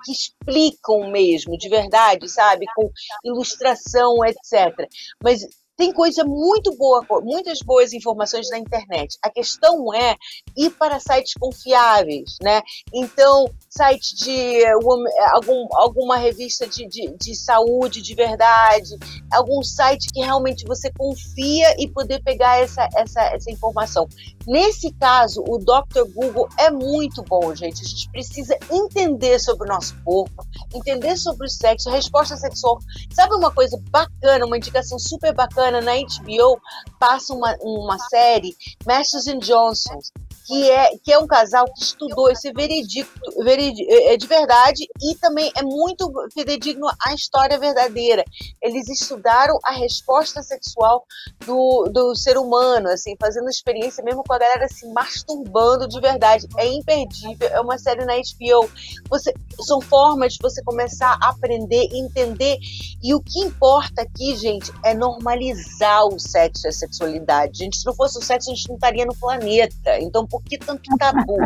que 0.05 0.13
explicam 0.13 1.11
mesmo, 1.11 1.57
de 1.57 1.69
verdade, 1.69 2.29
sabe? 2.29 2.67
Com 2.75 2.91
ilustração, 3.25 4.17
etc. 4.25 4.89
Mas 5.23 5.43
tem 5.77 5.93
coisa 5.93 6.25
muito 6.25 6.75
boa, 6.77 7.05
muitas 7.23 7.59
boas 7.61 7.93
informações 7.93 8.49
na 8.51 8.59
internet. 8.59 9.19
A 9.23 9.31
questão 9.31 9.93
é 9.95 10.17
ir 10.57 10.71
para 10.71 10.99
sites 10.99 11.35
confiáveis, 11.39 12.37
né? 12.43 12.63
Então, 12.95 13.47
site 13.69 14.17
de 14.17 14.65
algum, 14.67 15.67
alguma 15.75 16.17
revista 16.17 16.67
de, 16.67 16.89
de, 16.89 17.15
de, 17.19 17.35
saúde 17.35 18.01
de 18.01 18.15
verdade, 18.15 18.97
algum 19.33 19.63
site 19.63 20.09
que 20.13 20.21
realmente 20.21 20.65
você 20.67 20.91
confia 20.93 21.75
e 21.79 21.89
poder 21.89 22.23
pegar 22.23 22.59
essa, 22.59 22.89
essa, 22.97 23.21
essa 23.35 23.51
informação. 23.51 24.09
Nesse 24.47 24.93
caso, 24.95 25.45
o 25.47 25.59
Dr. 25.59 26.11
Google 26.15 26.49
é 26.59 26.71
muito 26.71 27.23
bom, 27.23 27.55
gente. 27.55 27.83
A 27.83 27.89
gente 27.89 28.11
precisa 28.11 28.57
entender 28.71 29.39
sobre 29.39 29.69
o 29.69 29.73
nosso 29.73 29.95
corpo, 30.05 30.47
entender 30.75 31.17
sobre 31.17 31.47
o 31.47 31.51
sexo, 31.51 31.91
resposta 31.91 32.37
sexual. 32.37 32.79
Sabe 33.13 33.35
uma 33.35 33.53
coisa 33.53 33.79
bacana, 33.91 34.47
uma 34.47 34.57
indicação 34.57 34.99
super 34.99 35.35
bacana? 35.35 35.66
Bacana, 35.67 35.81
na 35.81 35.93
HBO 35.95 36.61
passa 36.99 37.35
uma, 37.35 37.57
uma 37.61 37.99
série, 37.99 38.57
Masters 38.87 39.27
and 39.27 39.39
Johnson, 39.41 39.99
que 40.47 40.71
é, 40.71 40.97
que 41.03 41.13
é 41.13 41.19
um 41.19 41.27
casal 41.27 41.65
que 41.67 41.83
estudou 41.83 42.31
esse 42.31 42.53
veredicto, 42.53 43.21
veredicto 43.43 43.93
é, 43.93 44.15
é 44.15 44.17
de 44.17 44.27
verdade 44.27 44.87
e 45.03 45.15
também 45.17 45.51
é 45.57 45.63
muito 45.63 46.11
fidedigno 46.33 46.87
à 47.05 47.15
história 47.15 47.59
verdadeira. 47.59 48.25
Eles 48.63 48.89
estudaram 48.89 49.59
a 49.65 49.73
resposta 49.73 50.43
sexual 50.43 51.05
do, 51.45 51.91
do 51.93 52.15
ser 52.15 52.39
humano, 52.39 52.89
assim, 52.89 53.17
fazendo 53.21 53.49
experiência 53.49 54.05
mesmo 54.05 54.23
com 54.25 54.33
a 54.33 54.39
galera 54.39 54.69
se 54.69 54.87
masturbando 54.93 55.89
de 55.89 56.01
verdade. 56.01 56.47
É 56.57 56.67
imperdível, 56.67 57.49
é 57.49 57.61
uma 57.61 57.79
série 57.79 58.05
na 58.05 58.15
HBO. 58.15 58.71
Você, 59.11 59.35
são 59.61 59.81
formas 59.81 60.35
de 60.35 60.39
você 60.41 60.63
começar 60.63 61.19
a 61.21 61.31
aprender, 61.31 61.89
entender. 61.93 62.59
E 63.03 63.15
o 63.15 63.21
que 63.21 63.41
importa 63.41 64.03
aqui, 64.03 64.37
gente, 64.37 64.73
é 64.85 64.95
normalizar 64.95 66.07
o 66.07 66.19
sexo 66.21 66.67
e 66.67 66.69
a 66.69 66.73
sexualidade. 66.73 67.59
Gente, 67.59 67.79
se 67.79 67.87
não 67.87 67.95
fosse 67.95 68.19
o 68.19 68.23
sexo, 68.23 68.51
a 68.51 68.55
gente 68.55 68.69
não 68.69 68.77
estaria 68.77 69.05
no 69.05 69.17
planeta. 69.17 69.99
Então, 70.01 70.27
por 70.37 70.43
que 70.45 70.59
tanto 70.59 70.97
tabu? 70.99 71.37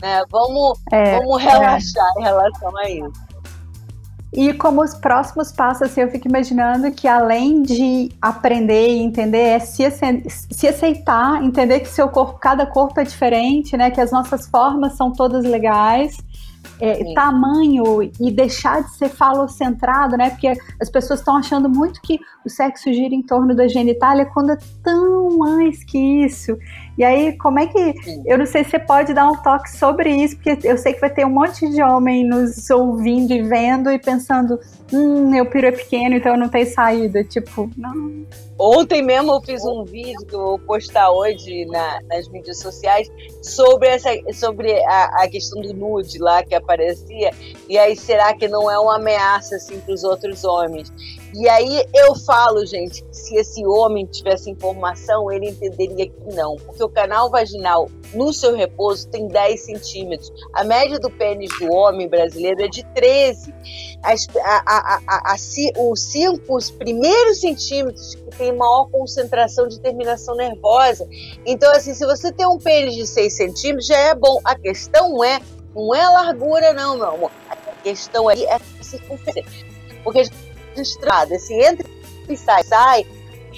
né? 0.00 0.22
Vamos, 0.30 0.78
é, 0.90 1.18
vamos 1.18 1.42
relaxar 1.42 2.12
é. 2.16 2.20
em 2.20 2.24
relação 2.24 2.78
a 2.78 2.90
isso. 2.90 3.30
E 4.32 4.52
como 4.54 4.82
os 4.82 4.94
próximos 4.94 5.50
passos, 5.50 5.82
assim, 5.82 6.02
eu 6.02 6.10
fico 6.10 6.28
imaginando 6.28 6.90
que 6.92 7.08
além 7.08 7.62
de 7.62 8.12
aprender 8.22 8.88
e 8.88 8.98
entender, 9.02 9.38
é 9.38 9.58
se, 9.58 9.84
se 10.28 10.68
aceitar, 10.68 11.42
entender 11.42 11.80
que 11.80 11.88
seu 11.88 12.08
corpo, 12.08 12.38
cada 12.38 12.64
corpo 12.64 13.00
é 13.00 13.04
diferente, 13.04 13.76
né? 13.76 13.90
Que 13.90 14.00
as 14.00 14.12
nossas 14.12 14.48
formas 14.48 14.96
são 14.96 15.12
todas 15.12 15.44
legais 15.44 16.16
é, 16.80 17.14
tamanho 17.14 18.02
e 18.02 18.30
deixar 18.30 18.82
de 18.82 18.90
ser 18.96 19.08
falocentrado, 19.08 20.16
né? 20.16 20.30
Porque 20.30 20.52
as 20.80 20.90
pessoas 20.90 21.20
estão 21.20 21.36
achando 21.36 21.68
muito 21.68 22.00
que 22.00 22.18
o 22.44 22.48
sexo 22.48 22.92
gira 22.92 23.14
em 23.14 23.22
torno 23.22 23.54
da 23.54 23.68
genitália 23.68 24.24
quando 24.26 24.52
é 24.52 24.58
tão 24.82 25.36
mais 25.38 25.84
que 25.84 25.98
isso. 26.24 26.56
E 27.00 27.04
aí, 27.04 27.36
como 27.38 27.58
é 27.58 27.66
que. 27.66 27.94
Eu 28.26 28.36
não 28.36 28.44
sei 28.44 28.62
se 28.62 28.70
você 28.70 28.78
pode 28.78 29.14
dar 29.14 29.26
um 29.26 29.36
toque 29.36 29.70
sobre 29.70 30.10
isso, 30.10 30.36
porque 30.36 30.66
eu 30.66 30.76
sei 30.76 30.92
que 30.92 31.00
vai 31.00 31.08
ter 31.08 31.24
um 31.24 31.30
monte 31.30 31.68
de 31.70 31.82
homem 31.82 32.26
nos 32.26 32.68
ouvindo 32.68 33.32
e 33.32 33.42
vendo 33.42 33.90
e 33.90 33.98
pensando: 33.98 34.58
hum, 34.92 35.30
meu 35.30 35.46
piro 35.46 35.68
é 35.68 35.72
pequeno, 35.72 36.16
então 36.16 36.32
eu 36.32 36.38
não 36.38 36.48
tenho 36.48 36.66
saída. 36.66 37.24
Tipo, 37.24 37.70
não. 37.76 38.26
Ontem 38.58 39.00
mesmo 39.00 39.32
eu 39.32 39.40
fiz 39.40 39.64
um 39.64 39.84
vídeo 39.84 40.26
que 40.26 40.34
eu 40.34 40.40
vou 40.40 40.58
postar 40.58 41.10
hoje 41.10 41.64
na, 41.64 42.00
nas 42.02 42.28
mídias 42.28 42.58
sociais 42.58 43.10
sobre, 43.40 43.88
essa, 43.88 44.10
sobre 44.34 44.70
a, 44.84 45.22
a, 45.22 45.28
questão 45.30 45.62
do 45.62 45.72
nude 45.72 46.18
lá 46.18 46.42
que 46.42 46.54
aparecia. 46.70 47.30
E 47.68 47.76
aí, 47.76 47.96
será 47.96 48.32
que 48.34 48.46
não 48.46 48.70
é 48.70 48.78
uma 48.78 48.96
ameaça 48.96 49.56
assim, 49.56 49.80
para 49.80 49.94
os 49.94 50.04
outros 50.04 50.44
homens? 50.44 50.92
E 51.34 51.48
aí 51.48 51.84
eu 51.94 52.16
falo, 52.16 52.66
gente, 52.66 53.04
que 53.04 53.16
se 53.16 53.36
esse 53.36 53.64
homem 53.64 54.04
tivesse 54.06 54.50
informação, 54.50 55.30
ele 55.30 55.50
entenderia 55.50 56.08
que 56.08 56.34
não, 56.34 56.56
porque 56.56 56.82
o 56.82 56.88
canal 56.88 57.30
vaginal 57.30 57.88
no 58.12 58.32
seu 58.32 58.56
repouso 58.56 59.08
tem 59.08 59.28
10 59.28 59.60
centímetros. 59.60 60.32
A 60.52 60.64
média 60.64 60.98
do 60.98 61.08
pênis 61.08 61.50
do 61.60 61.72
homem 61.72 62.08
brasileiro 62.08 62.62
é 62.62 62.68
de 62.68 62.82
13. 62.94 63.54
As, 64.02 64.26
a, 64.44 65.00
a, 65.06 65.32
a, 65.32 65.36
os 65.78 66.00
cinco 66.00 66.56
os 66.56 66.70
primeiros 66.70 67.40
centímetros 67.40 68.14
que 68.16 68.36
tem 68.36 68.52
maior 68.52 68.88
concentração 68.90 69.68
de 69.68 69.78
terminação 69.78 70.34
nervosa. 70.34 71.06
Então, 71.46 71.70
assim, 71.72 71.94
se 71.94 72.04
você 72.04 72.32
tem 72.32 72.46
um 72.46 72.58
pênis 72.58 72.94
de 72.94 73.06
6 73.06 73.32
centímetros, 73.32 73.86
já 73.86 73.98
é 73.98 74.14
bom. 74.14 74.40
A 74.44 74.56
questão 74.56 75.22
é, 75.22 75.40
não 75.74 75.94
é 75.94 76.02
a 76.02 76.10
largura, 76.10 76.72
não, 76.72 76.96
meu 76.96 77.08
amor. 77.10 77.30
A 77.48 77.56
questão 77.82 78.28
aí 78.28 78.44
é 78.44 78.54
a 78.54 78.60
circunferência. 78.82 79.66
Porque 80.02 80.22
estrada, 80.76 81.34
esse 81.34 81.54
entra 81.54 81.88
e 82.28 82.36
sai, 82.36 82.62
sai, 82.64 83.06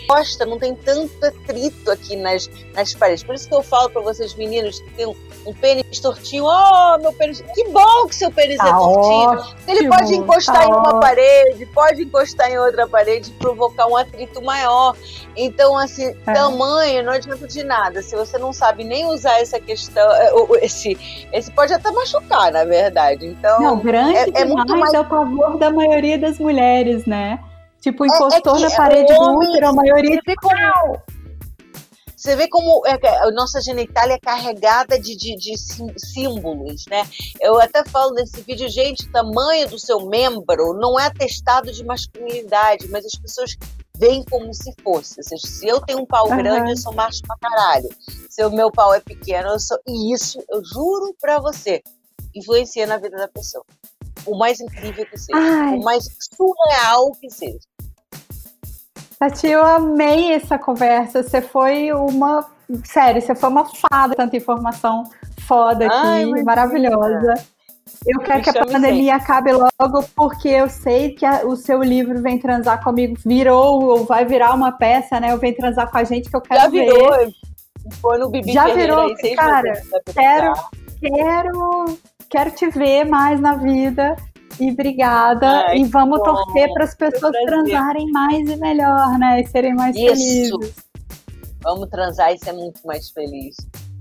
costa 0.07 0.45
não 0.45 0.59
tem 0.59 0.75
tanto 0.75 1.25
atrito 1.25 1.91
aqui 1.91 2.17
nas, 2.17 2.49
nas 2.75 2.95
paredes. 2.95 3.23
Por 3.23 3.35
isso 3.35 3.49
que 3.49 3.55
eu 3.55 3.63
falo 3.63 3.91
para 3.91 4.03
vocês, 4.03 4.35
meninos, 4.35 4.81
que 4.81 4.91
tem 4.91 5.07
um, 5.07 5.15
um 5.47 5.55
pênis 5.55 6.01
tortinho. 6.01 6.45
Oh, 6.45 6.99
meu 6.99 7.13
pênis. 7.13 7.43
Que 7.55 7.69
bom 7.69 8.07
que 8.07 8.15
seu 8.15 8.31
pênis 8.31 8.55
é 8.55 8.59
tá 8.59 8.69
é 8.69 8.73
tortinho. 8.73 9.31
Ótimo, 9.31 9.57
Ele 9.69 9.89
pode 9.89 10.15
encostar 10.15 10.57
tá 10.57 10.65
em 10.65 10.69
uma 10.69 10.81
ótimo. 10.81 11.01
parede, 11.01 11.67
pode 11.67 12.03
encostar 12.03 12.51
em 12.51 12.59
outra 12.59 12.87
parede 12.87 13.31
e 13.31 13.33
provocar 13.35 13.87
um 13.87 13.97
atrito 13.97 14.43
maior. 14.43 14.97
Então, 15.37 15.77
assim, 15.77 16.15
é. 16.27 16.33
tamanho 16.33 17.05
não 17.05 17.13
adianta 17.13 17.47
de 17.47 17.63
nada. 17.65 18.03
Se 18.03 18.15
você 18.15 18.39
não 18.39 18.53
sabe 18.53 18.85
nem 18.85 19.07
usar 19.07 19.41
essa 19.41 19.59
questão, 19.59 20.11
é, 20.13 20.33
esse, 20.63 21.27
esse 21.33 21.51
pode 21.51 21.73
até 21.73 21.91
machucar, 21.91 22.53
na 22.53 22.65
verdade. 22.65 23.27
Então, 23.27 23.61
não, 23.61 23.79
grande 23.79 24.17
é, 24.17 24.43
é 24.43 24.45
muito 24.45 24.77
mais 24.77 24.93
é 24.95 25.01
o 25.01 25.05
favor 25.05 25.59
da 25.59 25.71
maioria 25.71 26.19
das 26.19 26.39
mulheres, 26.39 27.07
né? 27.07 27.39
Tipo, 27.83 28.07
encostou 28.07 28.57
é, 28.57 28.61
é 28.61 28.63
na 28.63 28.77
parede 28.77 29.13
do 29.13 29.39
útero, 29.39 29.69
a 29.69 29.73
maioria 29.73 30.15
você 30.15 30.23
vê 30.25 30.37
como, 30.37 31.03
você 32.23 32.37
vê 32.37 32.49
como 32.49 32.87
é, 32.87 33.09
a 33.27 33.31
nossa 33.33 33.61
genitália 33.61 34.15
é 34.15 34.19
carregada 34.21 34.97
de, 34.97 35.17
de, 35.17 35.37
de, 35.37 35.57
símbolos, 35.99 36.85
né? 36.89 37.03
Eu 37.41 37.61
até 37.61 37.85
falo 37.85 38.15
nesse 38.15 38.41
vídeo, 38.43 38.69
gente, 38.69 39.07
o 39.07 39.11
tamanho 39.11 39.69
do 39.69 39.77
seu 39.77 40.07
membro 40.07 40.75
não 40.75 40.99
é 41.01 41.07
atestado 41.07 41.73
de 41.73 41.85
masculinidade, 41.85 42.87
mas 42.89 43.05
as 43.05 43.21
pessoas 43.21 43.57
veem 43.99 44.23
como 44.31 44.55
se 44.55 44.73
fosse. 44.85 45.15
Ou 45.19 45.25
seja, 45.25 45.45
se 45.45 45.67
eu 45.67 45.81
tenho 45.81 45.99
um 45.99 46.07
pau 46.07 46.31
uhum. 46.31 46.37
grande, 46.37 46.71
eu 46.71 46.77
sou 46.77 46.95
macho 46.95 47.21
pra 47.23 47.37
caralho. 47.41 47.89
Se 48.31 48.45
o 48.45 48.51
meu 48.53 48.71
pau 48.71 48.95
é 48.95 49.01
pequeno, 49.01 49.49
eu 49.49 49.59
sou. 49.59 49.79
E 49.85 50.15
isso, 50.15 50.41
eu 50.49 50.65
juro 50.65 51.17
pra 51.21 51.41
você, 51.41 51.83
influencia 52.33 52.87
na 52.87 52.99
vida 52.99 53.17
da 53.17 53.27
pessoa. 53.27 53.65
O 54.25 54.39
mais 54.39 54.61
incrível 54.61 55.05
que 55.07 55.19
seja, 55.19 55.37
Ai. 55.37 55.75
o 55.75 55.83
mais 55.83 56.05
surreal 56.37 57.11
que 57.21 57.29
seja. 57.29 57.59
Tati, 59.23 59.47
eu 59.47 59.65
amei 59.65 60.33
essa 60.33 60.59
conversa. 60.59 61.23
Você 61.23 61.41
foi 61.41 61.93
uma. 61.93 62.45
Sério, 62.85 63.23
você 63.23 63.37
foi 63.37 63.49
uma 63.51 63.65
fada, 63.65 64.17
tanta 64.17 64.37
informação 64.37 65.05
foda 65.47 65.87
aqui, 65.87 65.95
Ai, 65.95 66.27
maravilhosa. 66.43 67.35
Eu 68.05 68.19
quero 68.19 68.43
que 68.43 68.51
a 68.51 68.65
pandemia 68.65 69.13
sempre. 69.13 69.33
acabe 69.33 69.53
logo, 69.53 70.03
porque 70.17 70.49
eu 70.49 70.69
sei 70.69 71.11
que 71.11 71.25
a, 71.25 71.47
o 71.47 71.55
seu 71.55 71.85
livro 71.85 72.21
Vem 72.21 72.37
Transar 72.37 72.83
Comigo 72.83 73.15
virou, 73.25 73.85
ou 73.85 74.05
vai 74.05 74.25
virar 74.25 74.55
uma 74.55 74.73
peça, 74.73 75.21
né? 75.21 75.33
O 75.33 75.39
Vem 75.39 75.55
Transar 75.55 75.89
com 75.89 75.99
a 75.99 76.03
gente, 76.03 76.29
que 76.29 76.35
eu 76.35 76.41
quero 76.41 76.63
Já 76.63 76.69
ver. 76.69 76.87
virou, 76.87 77.33
foi 78.01 78.19
no 78.19 78.29
Bibi 78.29 78.53
Já 78.53 78.75
virou, 78.75 79.07
aí, 79.23 79.37
cara, 79.37 79.83
quero, 80.13 80.53
quero, 81.01 81.99
quero 82.29 82.51
te 82.51 82.69
ver 82.71 83.05
mais 83.05 83.41
na 83.41 83.55
vida. 83.55 84.17
E 84.61 84.71
obrigada. 84.71 85.67
Ai, 85.69 85.79
e 85.79 85.85
vamos 85.85 86.19
bom, 86.19 86.25
torcer 86.25 86.73
para 86.73 86.85
as 86.85 86.95
pessoas 86.95 87.33
transarem 87.47 88.11
mais 88.11 88.49
e 88.49 88.57
melhor, 88.57 89.19
né? 89.19 89.41
E 89.41 89.47
serem 89.47 89.75
mais 89.75 89.97
Isso. 89.97 90.07
felizes. 90.07 90.75
Vamos 91.63 91.89
transar 91.89 92.33
e 92.33 92.39
ser 92.39 92.53
muito 92.53 92.81
mais 92.85 93.11
feliz. 93.11 93.57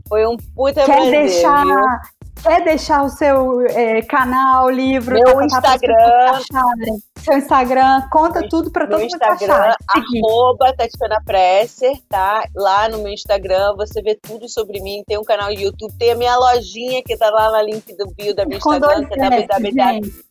Foi 0.08 0.28
um 0.28 0.36
puta 0.56 0.84
quer 0.84 0.86
prazer. 0.86 1.12
Deixar, 1.12 2.02
quer 2.44 2.64
deixar 2.64 3.04
o 3.04 3.10
seu 3.10 3.62
é, 3.68 4.02
canal, 4.02 4.70
livro, 4.70 5.14
meu 5.14 5.38
tá, 5.38 5.46
Instagram, 5.46 6.42
seu 7.18 7.38
Instagram, 7.38 8.02
conta 8.12 8.42
meu, 8.42 8.50
tudo 8.50 8.72
para 8.72 8.88
todo 8.88 9.00
mundo 9.00 9.14
Instagram, 9.14 9.76
arroba 9.88 10.74
Tatiana 10.76 11.22
Presser, 11.24 11.94
tá? 12.10 12.44
Lá 12.56 12.90
no 12.90 12.98
meu 12.98 13.14
Instagram 13.14 13.76
você 13.78 14.02
vê 14.02 14.16
tudo 14.16 14.50
sobre 14.50 14.82
mim. 14.82 15.04
Tem 15.08 15.18
um 15.18 15.24
canal 15.24 15.48
no 15.48 15.60
YouTube, 15.60 15.94
tem 15.98 16.12
a 16.12 16.16
minha 16.16 16.36
lojinha 16.36 17.02
que 17.04 17.16
tá 17.16 17.30
lá 17.30 17.52
na 17.52 17.62
link 17.62 17.96
do 17.96 18.08
bio 18.08 18.36
da 18.36 18.44
minha 18.46 18.58
Instagram, 18.58 19.08
é 19.12 19.48
www 19.48 20.31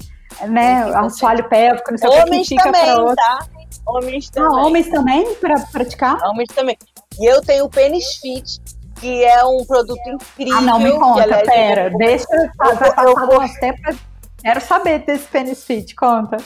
né, 0.47 0.83
assoalho 0.95 1.47
pélvico, 1.47 1.91
não 1.91 1.97
sei 1.97 2.09
Homens 2.09 2.47
o 2.47 2.49
que, 2.49 2.55
também, 2.55 3.15
tá? 3.15 3.47
Homens 3.85 4.29
também. 4.29 4.49
Ah, 4.49 4.65
homens 4.65 4.89
também 4.89 5.35
para 5.35 5.59
praticar? 5.71 6.17
Homens 6.25 6.49
também. 6.53 6.77
E 7.19 7.25
eu 7.25 7.41
tenho 7.41 7.65
o 7.65 7.69
Penis 7.69 8.15
Fit, 8.17 8.61
que 8.99 9.23
é 9.23 9.43
um 9.45 9.65
produto 9.65 10.07
incrível. 10.07 10.57
Ah, 10.57 10.61
não, 10.61 10.79
me 10.79 10.91
conta, 10.91 11.43
pera, 11.45 11.89
deixa, 11.97 12.27
eu, 12.31 12.49
passar 12.77 13.03
eu, 13.05 13.15
eu, 13.17 13.59
tempo, 13.59 13.97
quero 14.41 14.61
saber 14.61 14.99
desse 14.99 15.27
Penis 15.27 15.63
Fit, 15.63 15.95
conta. 15.95 16.37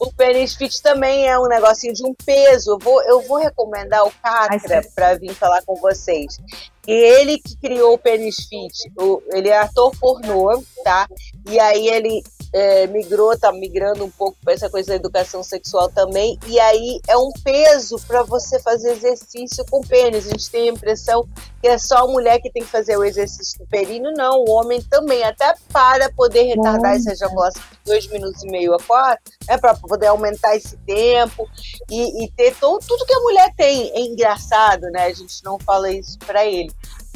O 0.00 0.12
Penis 0.12 0.54
Fit 0.54 0.80
também 0.82 1.28
é 1.28 1.38
um 1.38 1.48
negocinho 1.48 1.92
de 1.92 2.04
um 2.06 2.14
peso. 2.14 2.72
Eu 2.72 2.78
vou, 2.78 3.02
eu 3.02 3.20
vou 3.22 3.38
recomendar 3.38 4.04
o 4.06 4.12
Catra 4.22 4.82
para 4.94 5.14
vir 5.14 5.34
falar 5.34 5.62
com 5.62 5.74
vocês. 5.76 6.38
Ele 6.86 7.38
que 7.38 7.56
criou 7.56 7.94
o 7.94 7.98
Penis 7.98 8.46
Fit, 8.48 8.90
o, 8.96 9.22
ele 9.32 9.48
é 9.48 9.58
ator 9.58 9.92
pornô, 9.98 10.62
tá? 10.84 11.06
E 11.48 11.58
aí 11.58 11.88
ele 11.88 12.22
é, 12.52 12.86
migrou, 12.86 13.36
tá 13.38 13.52
migrando 13.52 14.04
um 14.04 14.10
pouco 14.10 14.36
para 14.42 14.54
essa 14.54 14.70
coisa 14.70 14.88
da 14.88 14.94
educação 14.96 15.42
sexual 15.42 15.88
também. 15.90 16.38
E 16.46 16.58
aí 16.58 17.00
é 17.06 17.16
um 17.16 17.30
peso 17.44 17.98
para 18.06 18.22
você 18.22 18.58
fazer 18.60 18.92
exercício 18.92 19.64
com 19.70 19.80
pênis. 19.80 20.26
A 20.26 20.30
gente 20.30 20.50
tem 20.50 20.68
a 20.68 20.72
impressão 20.72 21.26
que 21.60 21.68
é 21.68 21.76
só 21.76 21.98
a 21.98 22.06
mulher 22.06 22.40
que 22.40 22.50
tem 22.50 22.62
que 22.62 22.68
fazer 22.68 22.96
o 22.96 23.04
exercício 23.04 23.58
do 23.58 23.66
períneo. 23.66 24.12
Não, 24.16 24.44
o 24.44 24.50
homem 24.50 24.80
também, 24.82 25.22
até 25.24 25.54
para 25.72 26.10
poder 26.12 26.44
retardar 26.44 26.94
essa 26.94 27.12
ejaculação 27.12 27.62
de 27.70 27.78
dois 27.84 28.06
minutos 28.08 28.42
e 28.42 28.46
meio 28.46 28.74
a 28.74 28.78
quatro, 28.78 29.32
né, 29.46 29.58
para 29.58 29.74
poder 29.74 30.06
aumentar 30.06 30.56
esse 30.56 30.76
tempo 30.78 31.48
e, 31.90 32.24
e 32.24 32.30
ter 32.32 32.54
todo, 32.56 32.84
tudo 32.86 33.04
que 33.04 33.14
a 33.14 33.20
mulher 33.20 33.52
tem. 33.56 33.90
É 33.90 34.00
engraçado, 34.00 34.82
né? 34.90 35.06
A 35.06 35.12
gente 35.12 35.42
não 35.44 35.58
fala 35.58 35.90
isso 35.90 36.18
para 36.20 36.46
ele, 36.46 36.72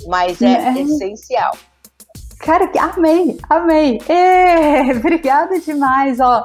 mas 0.06 0.42
é, 0.42 0.46
é. 0.46 0.80
essencial. 0.80 1.52
Cara, 2.42 2.68
amei, 2.80 3.38
amei. 3.48 4.00
Ê, 4.08 4.90
obrigada 4.98 5.60
demais, 5.60 6.18
ó. 6.18 6.44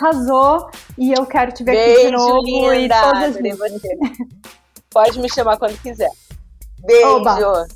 Arrasou 0.00 0.70
e 0.98 1.12
eu 1.12 1.24
quero 1.26 1.52
te 1.52 1.62
ver 1.62 1.72
Beijo, 1.72 2.00
aqui 2.00 2.06
de 2.06 2.12
novo. 2.12 2.72
Linda, 2.72 2.76
e 2.76 2.88
todas. 2.88 3.36
Pode 4.90 5.20
me 5.20 5.32
chamar 5.32 5.58
quando 5.58 5.80
quiser. 5.80 6.10
Beijo. 6.78 7.08
Oba. 7.08 7.66